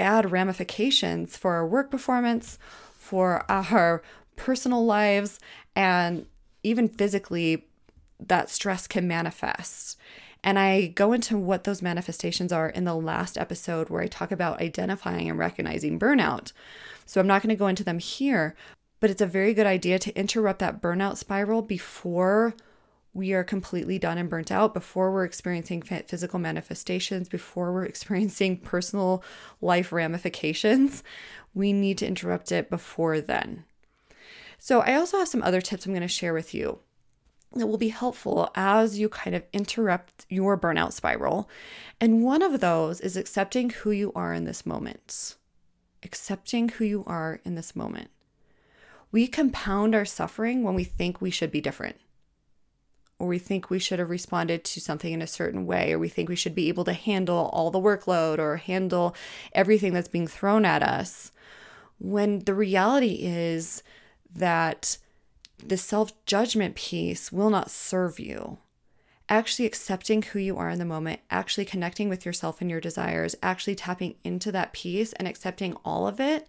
bad 0.00 0.32
ramifications 0.32 1.36
for 1.36 1.52
our 1.52 1.66
work 1.66 1.90
performance, 1.90 2.58
for 2.96 3.44
our 3.50 4.02
personal 4.36 4.82
lives, 4.86 5.38
and 5.76 6.24
even 6.62 6.88
physically, 6.88 7.66
that 8.18 8.48
stress 8.48 8.86
can 8.86 9.06
manifest. 9.06 9.98
And 10.42 10.58
I 10.58 10.86
go 10.86 11.12
into 11.12 11.36
what 11.36 11.64
those 11.64 11.82
manifestations 11.82 12.50
are 12.50 12.70
in 12.70 12.84
the 12.84 12.94
last 12.94 13.36
episode 13.36 13.90
where 13.90 14.00
I 14.00 14.06
talk 14.06 14.32
about 14.32 14.62
identifying 14.62 15.28
and 15.28 15.38
recognizing 15.38 15.98
burnout. 15.98 16.52
So 17.04 17.20
I'm 17.20 17.26
not 17.26 17.42
going 17.42 17.54
to 17.54 17.58
go 17.58 17.66
into 17.66 17.84
them 17.84 17.98
here, 17.98 18.56
but 19.00 19.10
it's 19.10 19.20
a 19.20 19.26
very 19.26 19.52
good 19.52 19.66
idea 19.66 19.98
to 19.98 20.18
interrupt 20.18 20.60
that 20.60 20.80
burnout 20.80 21.18
spiral 21.18 21.60
before 21.60 22.54
we 23.12 23.32
are 23.32 23.42
completely 23.42 23.98
done 23.98 24.18
and 24.18 24.30
burnt 24.30 24.52
out 24.52 24.72
before 24.72 25.10
we're 25.12 25.24
experiencing 25.24 25.82
physical 25.82 26.38
manifestations, 26.38 27.28
before 27.28 27.72
we're 27.72 27.84
experiencing 27.86 28.58
personal 28.58 29.24
life 29.60 29.92
ramifications. 29.92 31.02
We 31.54 31.72
need 31.72 31.98
to 31.98 32.06
interrupt 32.06 32.52
it 32.52 32.70
before 32.70 33.20
then. 33.20 33.64
So, 34.58 34.80
I 34.80 34.94
also 34.94 35.18
have 35.18 35.28
some 35.28 35.42
other 35.42 35.60
tips 35.60 35.86
I'm 35.86 35.92
going 35.92 36.02
to 36.02 36.08
share 36.08 36.34
with 36.34 36.54
you 36.54 36.80
that 37.54 37.66
will 37.66 37.78
be 37.78 37.88
helpful 37.88 38.50
as 38.54 38.98
you 38.98 39.08
kind 39.08 39.34
of 39.34 39.42
interrupt 39.52 40.26
your 40.28 40.56
burnout 40.56 40.92
spiral. 40.92 41.48
And 42.00 42.22
one 42.22 42.42
of 42.42 42.60
those 42.60 43.00
is 43.00 43.16
accepting 43.16 43.70
who 43.70 43.90
you 43.90 44.12
are 44.14 44.32
in 44.32 44.44
this 44.44 44.64
moment. 44.64 45.36
Accepting 46.02 46.68
who 46.68 46.84
you 46.84 47.04
are 47.06 47.40
in 47.44 47.56
this 47.56 47.74
moment. 47.74 48.10
We 49.10 49.26
compound 49.26 49.94
our 49.94 50.04
suffering 50.04 50.62
when 50.62 50.74
we 50.74 50.84
think 50.84 51.20
we 51.20 51.30
should 51.30 51.50
be 51.50 51.60
different 51.60 51.96
or 53.20 53.26
we 53.26 53.38
think 53.38 53.68
we 53.68 53.78
should 53.78 53.98
have 53.98 54.08
responded 54.08 54.64
to 54.64 54.80
something 54.80 55.12
in 55.12 55.20
a 55.20 55.26
certain 55.26 55.66
way, 55.66 55.92
or 55.92 55.98
we 55.98 56.08
think 56.08 56.30
we 56.30 56.34
should 56.34 56.54
be 56.54 56.68
able 56.68 56.84
to 56.84 56.94
handle 56.94 57.50
all 57.52 57.70
the 57.70 57.78
workload 57.78 58.38
or 58.38 58.56
handle 58.56 59.14
everything 59.52 59.92
that's 59.92 60.08
being 60.08 60.26
thrown 60.26 60.64
at 60.64 60.82
us. 60.82 61.30
When 61.98 62.38
the 62.40 62.54
reality 62.54 63.18
is 63.20 63.82
that 64.34 64.96
the 65.62 65.76
self 65.76 66.12
judgment 66.24 66.74
piece 66.76 67.30
will 67.30 67.50
not 67.50 67.70
serve 67.70 68.18
you. 68.18 68.56
Actually 69.28 69.66
accepting 69.66 70.22
who 70.22 70.38
you 70.38 70.56
are 70.56 70.70
in 70.70 70.78
the 70.78 70.84
moment, 70.86 71.20
actually 71.30 71.66
connecting 71.66 72.08
with 72.08 72.24
yourself 72.24 72.62
and 72.62 72.70
your 72.70 72.80
desires, 72.80 73.36
actually 73.42 73.74
tapping 73.74 74.14
into 74.24 74.50
that 74.50 74.72
piece 74.72 75.12
and 75.12 75.28
accepting 75.28 75.76
all 75.84 76.08
of 76.08 76.18
it 76.18 76.48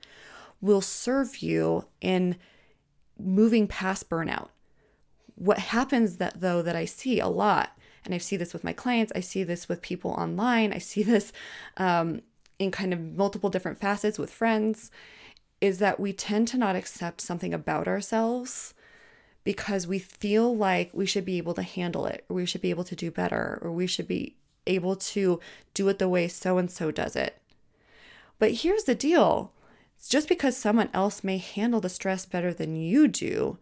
will 0.62 0.82
serve 0.82 1.40
you 1.40 1.86
in 2.00 2.38
moving 3.20 3.68
past 3.68 4.10
burnout. 4.10 4.48
What 5.36 5.58
happens 5.60 6.18
that 6.18 6.42
though 6.42 6.62
that 6.62 6.76
I 6.76 6.86
see 6.86 7.20
a 7.20 7.28
lot, 7.28 7.78
and 8.04 8.14
I 8.14 8.18
see 8.18 8.38
this 8.38 8.54
with 8.54 8.64
my 8.64 8.74
clients, 8.74 9.12
I 9.16 9.20
see 9.20 9.44
this 9.44 9.70
with 9.70 9.82
people 9.82 10.12
online, 10.12 10.74
I 10.74 10.78
see 10.80 11.04
this 11.14 11.32
um, 11.78 12.22
in 12.60 12.72
kind 12.72 12.94
of 12.94 13.00
multiple 13.00 13.50
different 13.50 13.80
facets 13.80 14.20
with 14.20 14.32
friends, 14.32 14.92
is 15.60 15.80
that 15.80 16.00
we 16.00 16.14
tend 16.14 16.48
to 16.50 16.58
not 16.58 16.76
accept 16.76 17.22
something 17.22 17.54
about 17.54 17.88
ourselves 17.88 18.74
because 19.44 19.88
we 19.88 20.00
feel 20.00 20.56
like 20.56 20.92
we 20.94 21.06
should 21.06 21.26
be 21.26 21.38
able 21.38 21.54
to 21.54 21.64
handle 21.64 22.06
it, 22.06 22.26
or 22.30 22.36
we 22.36 22.46
should 22.46 22.62
be 22.62 22.70
able 22.70 22.84
to 22.84 22.96
do 22.96 23.10
better, 23.10 23.60
or 23.62 23.72
we 23.72 23.88
should 23.88 24.08
be 24.08 24.36
able 24.68 24.96
to 24.96 25.40
do 25.74 25.88
it 25.90 26.00
the 26.00 26.10
way 26.10 26.28
so 26.28 26.58
and 26.58 26.70
so 26.70 26.92
does 26.92 27.16
it. 27.16 27.42
But 28.38 28.52
here's 28.52 28.84
the 28.84 28.96
deal 28.96 29.52
it's 29.98 30.10
just 30.10 30.28
because 30.28 30.58
someone 30.58 30.90
else 30.94 31.24
may 31.24 31.38
handle 31.38 31.80
the 31.80 31.90
stress 31.90 32.26
better 32.26 32.54
than 32.54 32.76
you 32.76 33.08
do 33.08 33.60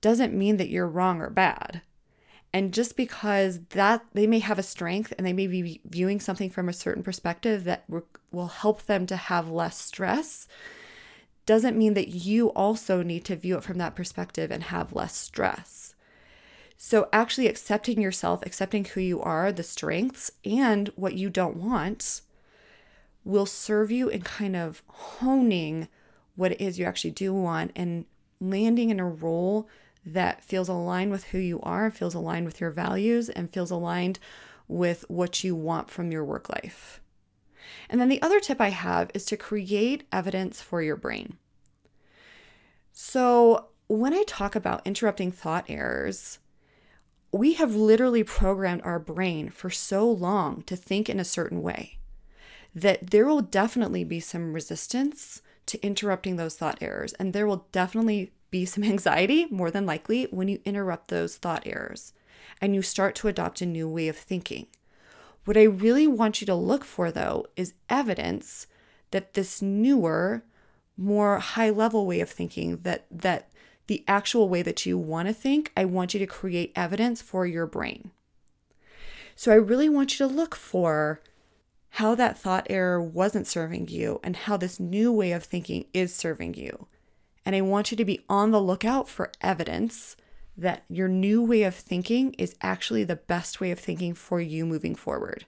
doesn't 0.00 0.34
mean 0.34 0.56
that 0.56 0.68
you're 0.68 0.88
wrong 0.88 1.20
or 1.20 1.30
bad. 1.30 1.82
And 2.52 2.72
just 2.72 2.96
because 2.96 3.60
that 3.70 4.04
they 4.14 4.26
may 4.26 4.38
have 4.38 4.58
a 4.58 4.62
strength 4.62 5.12
and 5.16 5.26
they 5.26 5.32
may 5.32 5.46
be 5.46 5.80
viewing 5.84 6.18
something 6.18 6.50
from 6.50 6.68
a 6.68 6.72
certain 6.72 7.02
perspective 7.02 7.64
that 7.64 7.84
will 8.30 8.46
help 8.46 8.84
them 8.86 9.06
to 9.06 9.16
have 9.16 9.50
less 9.50 9.78
stress, 9.78 10.48
doesn't 11.44 11.76
mean 11.76 11.94
that 11.94 12.08
you 12.08 12.48
also 12.48 13.02
need 13.02 13.24
to 13.26 13.36
view 13.36 13.56
it 13.56 13.64
from 13.64 13.78
that 13.78 13.94
perspective 13.94 14.50
and 14.50 14.64
have 14.64 14.92
less 14.92 15.16
stress. 15.16 15.94
So, 16.76 17.08
actually 17.12 17.48
accepting 17.48 18.00
yourself, 18.00 18.40
accepting 18.46 18.84
who 18.84 19.00
you 19.00 19.20
are, 19.20 19.50
the 19.50 19.62
strengths, 19.64 20.30
and 20.44 20.88
what 20.94 21.14
you 21.14 21.28
don't 21.28 21.56
want 21.56 22.20
will 23.24 23.46
serve 23.46 23.90
you 23.90 24.08
in 24.08 24.22
kind 24.22 24.54
of 24.54 24.82
honing 24.86 25.88
what 26.36 26.52
it 26.52 26.60
is 26.60 26.78
you 26.78 26.84
actually 26.84 27.10
do 27.10 27.34
want 27.34 27.72
and 27.74 28.04
landing 28.40 28.90
in 28.90 29.00
a 29.00 29.08
role 29.08 29.68
that 30.12 30.44
feels 30.44 30.68
aligned 30.68 31.10
with 31.10 31.24
who 31.24 31.38
you 31.38 31.60
are, 31.62 31.90
feels 31.90 32.14
aligned 32.14 32.46
with 32.46 32.60
your 32.60 32.70
values, 32.70 33.28
and 33.28 33.52
feels 33.52 33.70
aligned 33.70 34.18
with 34.66 35.04
what 35.08 35.42
you 35.42 35.54
want 35.54 35.90
from 35.90 36.12
your 36.12 36.24
work 36.24 36.48
life. 36.48 37.00
And 37.88 38.00
then 38.00 38.08
the 38.08 38.22
other 38.22 38.40
tip 38.40 38.60
I 38.60 38.68
have 38.68 39.10
is 39.14 39.24
to 39.26 39.36
create 39.36 40.06
evidence 40.12 40.60
for 40.60 40.82
your 40.82 40.96
brain. 40.96 41.36
So, 42.92 43.68
when 43.86 44.12
I 44.12 44.24
talk 44.26 44.54
about 44.54 44.86
interrupting 44.86 45.32
thought 45.32 45.64
errors, 45.68 46.38
we 47.32 47.54
have 47.54 47.74
literally 47.74 48.24
programmed 48.24 48.82
our 48.82 48.98
brain 48.98 49.50
for 49.50 49.70
so 49.70 50.10
long 50.10 50.62
to 50.62 50.76
think 50.76 51.08
in 51.08 51.20
a 51.20 51.24
certain 51.24 51.62
way 51.62 51.98
that 52.74 53.10
there 53.10 53.26
will 53.26 53.40
definitely 53.40 54.04
be 54.04 54.20
some 54.20 54.52
resistance 54.52 55.42
to 55.66 55.84
interrupting 55.84 56.36
those 56.36 56.56
thought 56.56 56.78
errors. 56.80 57.12
And 57.14 57.32
there 57.32 57.46
will 57.46 57.66
definitely 57.72 58.32
be 58.50 58.64
some 58.64 58.84
anxiety, 58.84 59.46
more 59.50 59.70
than 59.70 59.86
likely, 59.86 60.24
when 60.30 60.48
you 60.48 60.60
interrupt 60.64 61.08
those 61.08 61.36
thought 61.36 61.62
errors 61.66 62.12
and 62.60 62.74
you 62.74 62.82
start 62.82 63.14
to 63.16 63.28
adopt 63.28 63.60
a 63.60 63.66
new 63.66 63.88
way 63.88 64.08
of 64.08 64.16
thinking. 64.16 64.66
What 65.44 65.56
I 65.56 65.62
really 65.62 66.06
want 66.06 66.40
you 66.40 66.46
to 66.46 66.54
look 66.54 66.84
for, 66.84 67.10
though, 67.10 67.46
is 67.56 67.74
evidence 67.88 68.66
that 69.10 69.34
this 69.34 69.62
newer, 69.62 70.42
more 70.96 71.38
high 71.38 71.70
level 71.70 72.06
way 72.06 72.20
of 72.20 72.28
thinking, 72.28 72.78
that, 72.82 73.06
that 73.10 73.50
the 73.86 74.04
actual 74.06 74.48
way 74.48 74.62
that 74.62 74.84
you 74.84 74.98
want 74.98 75.28
to 75.28 75.34
think, 75.34 75.72
I 75.76 75.84
want 75.84 76.12
you 76.12 76.20
to 76.20 76.26
create 76.26 76.72
evidence 76.76 77.22
for 77.22 77.46
your 77.46 77.66
brain. 77.66 78.10
So 79.34 79.52
I 79.52 79.56
really 79.56 79.88
want 79.88 80.18
you 80.18 80.26
to 80.26 80.34
look 80.34 80.54
for 80.54 81.20
how 81.90 82.14
that 82.16 82.36
thought 82.36 82.66
error 82.68 83.00
wasn't 83.00 83.46
serving 83.46 83.88
you 83.88 84.20
and 84.22 84.36
how 84.36 84.56
this 84.56 84.78
new 84.78 85.12
way 85.12 85.32
of 85.32 85.44
thinking 85.44 85.86
is 85.94 86.14
serving 86.14 86.54
you. 86.54 86.86
And 87.48 87.56
I 87.56 87.62
want 87.62 87.90
you 87.90 87.96
to 87.96 88.04
be 88.04 88.20
on 88.28 88.50
the 88.50 88.60
lookout 88.60 89.08
for 89.08 89.32
evidence 89.40 90.16
that 90.54 90.84
your 90.90 91.08
new 91.08 91.42
way 91.42 91.62
of 91.62 91.74
thinking 91.74 92.34
is 92.34 92.54
actually 92.60 93.04
the 93.04 93.16
best 93.16 93.58
way 93.58 93.70
of 93.70 93.78
thinking 93.78 94.12
for 94.12 94.38
you 94.38 94.66
moving 94.66 94.94
forward, 94.94 95.46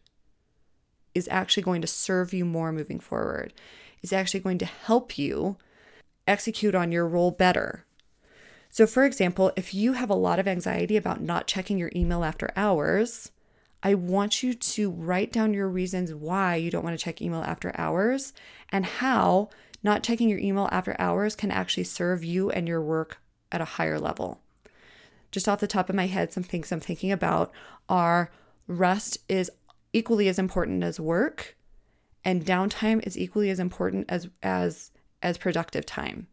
is 1.14 1.28
actually 1.30 1.62
going 1.62 1.82
to 1.82 1.86
serve 1.86 2.32
you 2.32 2.46
more 2.46 2.72
moving 2.72 3.00
forward, 3.00 3.52
is 4.00 4.14
actually 4.14 4.40
going 4.40 4.56
to 4.56 4.64
help 4.64 5.18
you 5.18 5.58
execute 6.26 6.74
on 6.74 6.90
your 6.90 7.06
role 7.06 7.32
better. 7.32 7.84
So, 8.70 8.86
for 8.86 9.04
example, 9.04 9.52
if 9.54 9.74
you 9.74 9.92
have 9.92 10.08
a 10.08 10.14
lot 10.14 10.38
of 10.38 10.48
anxiety 10.48 10.96
about 10.96 11.20
not 11.20 11.46
checking 11.46 11.76
your 11.76 11.92
email 11.94 12.24
after 12.24 12.50
hours, 12.56 13.30
I 13.82 13.94
want 13.94 14.42
you 14.42 14.54
to 14.54 14.90
write 14.90 15.32
down 15.32 15.54
your 15.54 15.68
reasons 15.68 16.12
why 16.12 16.56
you 16.56 16.70
don't 16.70 16.84
want 16.84 16.98
to 16.98 17.04
check 17.04 17.22
email 17.22 17.42
after 17.42 17.72
hours 17.78 18.32
and 18.70 18.84
how 18.84 19.48
not 19.82 20.02
checking 20.02 20.28
your 20.28 20.38
email 20.38 20.68
after 20.70 20.94
hours 20.98 21.34
can 21.34 21.50
actually 21.50 21.84
serve 21.84 22.22
you 22.22 22.50
and 22.50 22.68
your 22.68 22.82
work 22.82 23.18
at 23.50 23.62
a 23.62 23.66
higher 23.66 23.98
level. 23.98 24.40
Just 25.30 25.48
off 25.48 25.60
the 25.60 25.66
top 25.66 25.88
of 25.88 25.94
my 25.94 26.06
head, 26.06 26.32
some 26.32 26.42
things 26.42 26.70
I'm 26.70 26.80
thinking 26.80 27.10
about 27.10 27.52
are 27.88 28.30
rest 28.66 29.18
is 29.28 29.50
equally 29.92 30.28
as 30.28 30.38
important 30.38 30.82
as 30.84 31.00
work 31.00 31.56
and 32.24 32.44
downtime 32.44 33.04
is 33.06 33.18
equally 33.18 33.50
as 33.50 33.58
important 33.58 34.06
as 34.08 34.28
as 34.42 34.90
as 35.22 35.38
productive 35.38 35.86
time. 35.86 36.26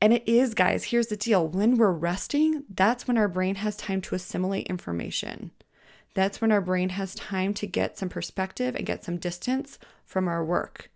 And 0.00 0.12
it 0.14 0.26
is, 0.26 0.54
guys, 0.54 0.84
here's 0.84 1.08
the 1.08 1.16
deal. 1.16 1.46
When 1.46 1.76
we're 1.76 1.92
resting, 1.92 2.64
that's 2.72 3.06
when 3.06 3.18
our 3.18 3.28
brain 3.28 3.56
has 3.56 3.76
time 3.76 4.00
to 4.02 4.14
assimilate 4.14 4.66
information. 4.68 5.50
That's 6.14 6.40
when 6.40 6.52
our 6.52 6.60
brain 6.60 6.90
has 6.90 7.14
time 7.14 7.54
to 7.54 7.66
get 7.66 7.98
some 7.98 8.08
perspective 8.08 8.74
and 8.74 8.86
get 8.86 9.04
some 9.04 9.16
distance 9.16 9.78
from 10.04 10.28
our 10.28 10.44
work. 10.44 10.90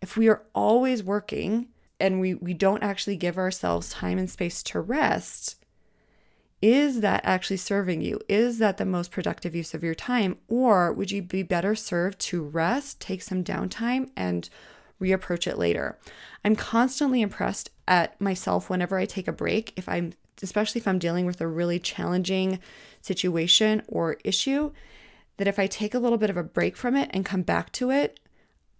If 0.00 0.16
we 0.16 0.28
are 0.28 0.42
always 0.54 1.02
working 1.02 1.68
and 1.98 2.20
we, 2.20 2.34
we 2.34 2.54
don't 2.54 2.82
actually 2.82 3.16
give 3.16 3.38
ourselves 3.38 3.90
time 3.90 4.18
and 4.18 4.30
space 4.30 4.62
to 4.64 4.80
rest, 4.80 5.56
is 6.60 7.00
that 7.02 7.20
actually 7.24 7.56
serving 7.56 8.00
you? 8.00 8.20
Is 8.28 8.58
that 8.58 8.78
the 8.78 8.84
most 8.84 9.10
productive 9.12 9.54
use 9.54 9.74
of 9.74 9.84
your 9.84 9.94
time? 9.94 10.38
Or 10.48 10.92
would 10.92 11.10
you 11.10 11.22
be 11.22 11.42
better 11.42 11.74
served 11.74 12.18
to 12.20 12.42
rest, 12.42 13.00
take 13.00 13.22
some 13.22 13.44
downtime, 13.44 14.10
and 14.16 14.48
reapproach 15.00 15.46
it 15.46 15.56
later? 15.56 15.98
I'm 16.44 16.56
constantly 16.56 17.22
impressed 17.22 17.70
at 17.86 18.20
myself 18.20 18.68
whenever 18.68 18.98
I 18.98 19.06
take 19.06 19.28
a 19.28 19.32
break. 19.32 19.72
If 19.76 19.88
I'm, 19.88 20.14
especially 20.42 20.80
if 20.80 20.88
I'm 20.88 20.98
dealing 20.98 21.26
with 21.26 21.40
a 21.40 21.46
really 21.46 21.78
challenging 21.78 22.60
situation 23.00 23.82
or 23.88 24.18
issue 24.24 24.72
that 25.36 25.48
if 25.48 25.58
I 25.58 25.66
take 25.66 25.94
a 25.94 25.98
little 25.98 26.18
bit 26.18 26.30
of 26.30 26.36
a 26.36 26.42
break 26.42 26.76
from 26.76 26.96
it 26.96 27.10
and 27.12 27.24
come 27.24 27.42
back 27.42 27.72
to 27.72 27.90
it, 27.90 28.20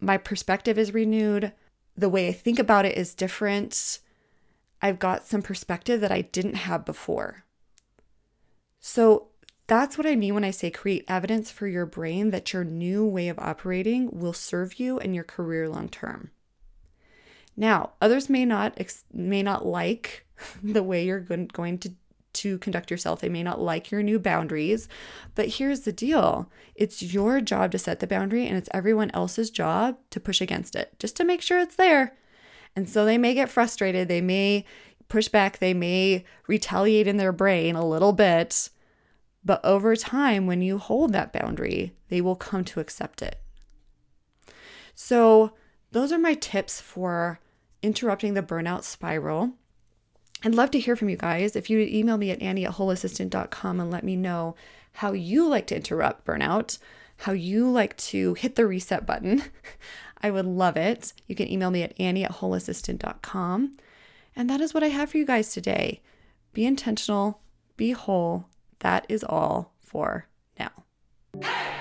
my 0.01 0.17
perspective 0.17 0.79
is 0.79 0.95
renewed. 0.95 1.53
The 1.97 2.09
way 2.09 2.29
I 2.29 2.33
think 2.33 2.59
about 2.59 2.85
it 2.85 2.97
is 2.97 3.15
different. 3.15 4.01
I've 4.81 4.99
got 4.99 5.27
some 5.27 5.43
perspective 5.43 6.01
that 6.01 6.13
I 6.13 6.23
didn't 6.23 6.55
have 6.55 6.85
before. 6.85 7.45
So 8.81 9.29
that's 9.67 9.99
what 9.99 10.07
I 10.07 10.17
mean 10.17 10.35
when 10.35 10.45
I 10.45 10.51
say 10.51 10.71
create 10.71 11.05
evidence 11.09 11.51
for 11.51 11.67
your 11.67 11.87
brain 11.87 12.31
that 12.31 12.53
your 12.53 12.65
new 12.65 13.05
way 13.05 13.29
of 13.29 13.39
operating 13.39 14.09
will 14.13 14.33
serve 14.33 14.81
you 14.81 14.99
and 14.99 15.15
your 15.15 15.25
career 15.25 15.69
long 15.69 15.89
term. 15.89 16.31
Now, 17.59 17.91
others 18.01 18.31
may 18.31 18.45
not 18.45 18.81
may 19.13 19.43
not 19.43 19.67
like 19.67 20.25
the 20.63 20.83
way 20.83 21.05
you're 21.05 21.21
going 21.21 21.79
to 21.79 21.91
to 22.35 22.59
conduct 22.59 22.89
yourself. 22.89 23.21
They 23.21 23.29
may 23.29 23.43
not 23.43 23.61
like 23.61 23.91
your 23.91 24.03
new 24.03 24.21
boundaries, 24.21 24.89
but 25.35 25.49
here's 25.49 25.81
the 25.81 25.93
deal 25.93 26.51
it's 26.77 27.03
your 27.03 27.41
job 27.41 27.73
to 27.73 27.79
set 27.79 27.99
the 27.99 28.07
boundary, 28.07 28.47
and 28.47 28.57
it's 28.57 28.69
everyone 28.73 29.11
else's 29.13 29.51
job 29.51 29.99
to 30.11 30.21
push 30.21 30.41
against 30.41 30.77
it 30.77 30.97
just 31.01 31.17
to 31.17 31.25
make 31.25 31.43
sure 31.43 31.59
it's 31.59 31.75
there. 31.75 32.17
And 32.77 32.89
so 32.89 33.05
they 33.05 33.19
may 33.19 33.35
get 33.35 33.51
frustrated, 33.51 34.07
they 34.07 34.21
may 34.21 34.65
push 35.09 35.27
back, 35.27 35.59
they 35.59 35.75
may 35.75 36.25
retaliate 36.47 37.09
in 37.09 37.17
their 37.17 37.33
brain 37.33 37.75
a 37.75 37.87
little 37.87 38.13
bit. 38.13 38.71
But 39.45 39.65
over 39.65 39.97
time, 39.97 40.47
when 40.47 40.63
you 40.63 40.79
hold 40.79 41.13
that 41.13 41.33
boundary, 41.33 41.97
they 42.09 42.21
will 42.21 42.37
come 42.37 42.65
to 42.67 42.79
accept 42.79 43.21
it. 43.21 43.41
So, 44.95 45.55
those 45.91 46.13
are 46.13 46.19
my 46.19 46.35
tips 46.35 46.81
for 46.81 47.41
interrupting 47.83 48.35
the 48.35 48.43
burnout 48.43 48.85
spiral. 48.85 49.53
I'd 50.45 50.55
love 50.55 50.71
to 50.73 50.81
hear 50.81 50.97
from 50.97 51.09
you 51.09 51.17
guys. 51.17 51.57
If 51.57 51.69
you 51.69 51.79
would 51.79 51.89
email 51.89 52.17
me 52.17 52.31
at 52.31 52.41
annie 52.41 52.65
at 52.65 52.75
wholeassistant.com 52.75 53.81
and 53.81 53.91
let 53.91 54.05
me 54.05 54.17
know 54.17 54.55
how 54.93 55.13
you 55.13 55.49
like 55.49 55.67
to 55.69 55.77
interrupt 55.77 56.25
burnout, 56.25 56.79
how 57.19 57.33
you 57.33 57.69
like 57.71 57.97
to 57.97 58.35
hit 58.35 58.55
the 58.55 58.67
reset 58.67 59.05
button, 59.05 59.43
I 60.23 60.31
would 60.31 60.47
love 60.47 60.77
it. 60.77 61.13
You 61.27 61.35
can 61.35 61.51
email 61.51 61.71
me 61.71 61.83
at 61.83 61.99
annie 61.99 62.25
at 62.25 62.37
wholeassistant.com. 62.37 63.77
And 64.37 64.49
that 64.49 64.61
is 64.61 64.73
what 64.73 64.85
I 64.85 64.89
have 64.89 65.11
for 65.11 65.19
you 65.19 65.27
guys 65.27 65.53
today. 65.53 66.01
Be 66.53 66.65
intentional, 66.65 67.41
be 67.77 67.93
whole, 67.93 68.47
that 68.81 69.07
is 69.09 69.25
all 69.25 69.75
for 69.81 70.29
now. 70.59 71.78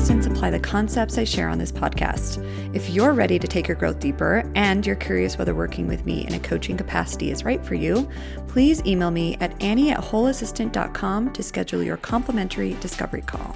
Assistants 0.00 0.26
apply 0.26 0.48
the 0.48 0.58
concepts 0.58 1.18
I 1.18 1.24
share 1.24 1.50
on 1.50 1.58
this 1.58 1.70
podcast. 1.70 2.42
If 2.74 2.88
you're 2.88 3.12
ready 3.12 3.38
to 3.38 3.46
take 3.46 3.68
your 3.68 3.76
growth 3.76 4.00
deeper 4.00 4.50
and 4.54 4.86
you're 4.86 4.96
curious 4.96 5.36
whether 5.36 5.54
working 5.54 5.86
with 5.86 6.06
me 6.06 6.26
in 6.26 6.32
a 6.32 6.40
coaching 6.40 6.78
capacity 6.78 7.30
is 7.30 7.44
right 7.44 7.62
for 7.62 7.74
you, 7.74 8.08
please 8.48 8.82
email 8.86 9.10
me 9.10 9.36
at 9.40 9.62
annie 9.62 9.90
at 9.90 10.00
wholeassistant.com 10.00 11.34
to 11.34 11.42
schedule 11.42 11.82
your 11.82 11.98
complimentary 11.98 12.78
discovery 12.80 13.20
call. 13.20 13.54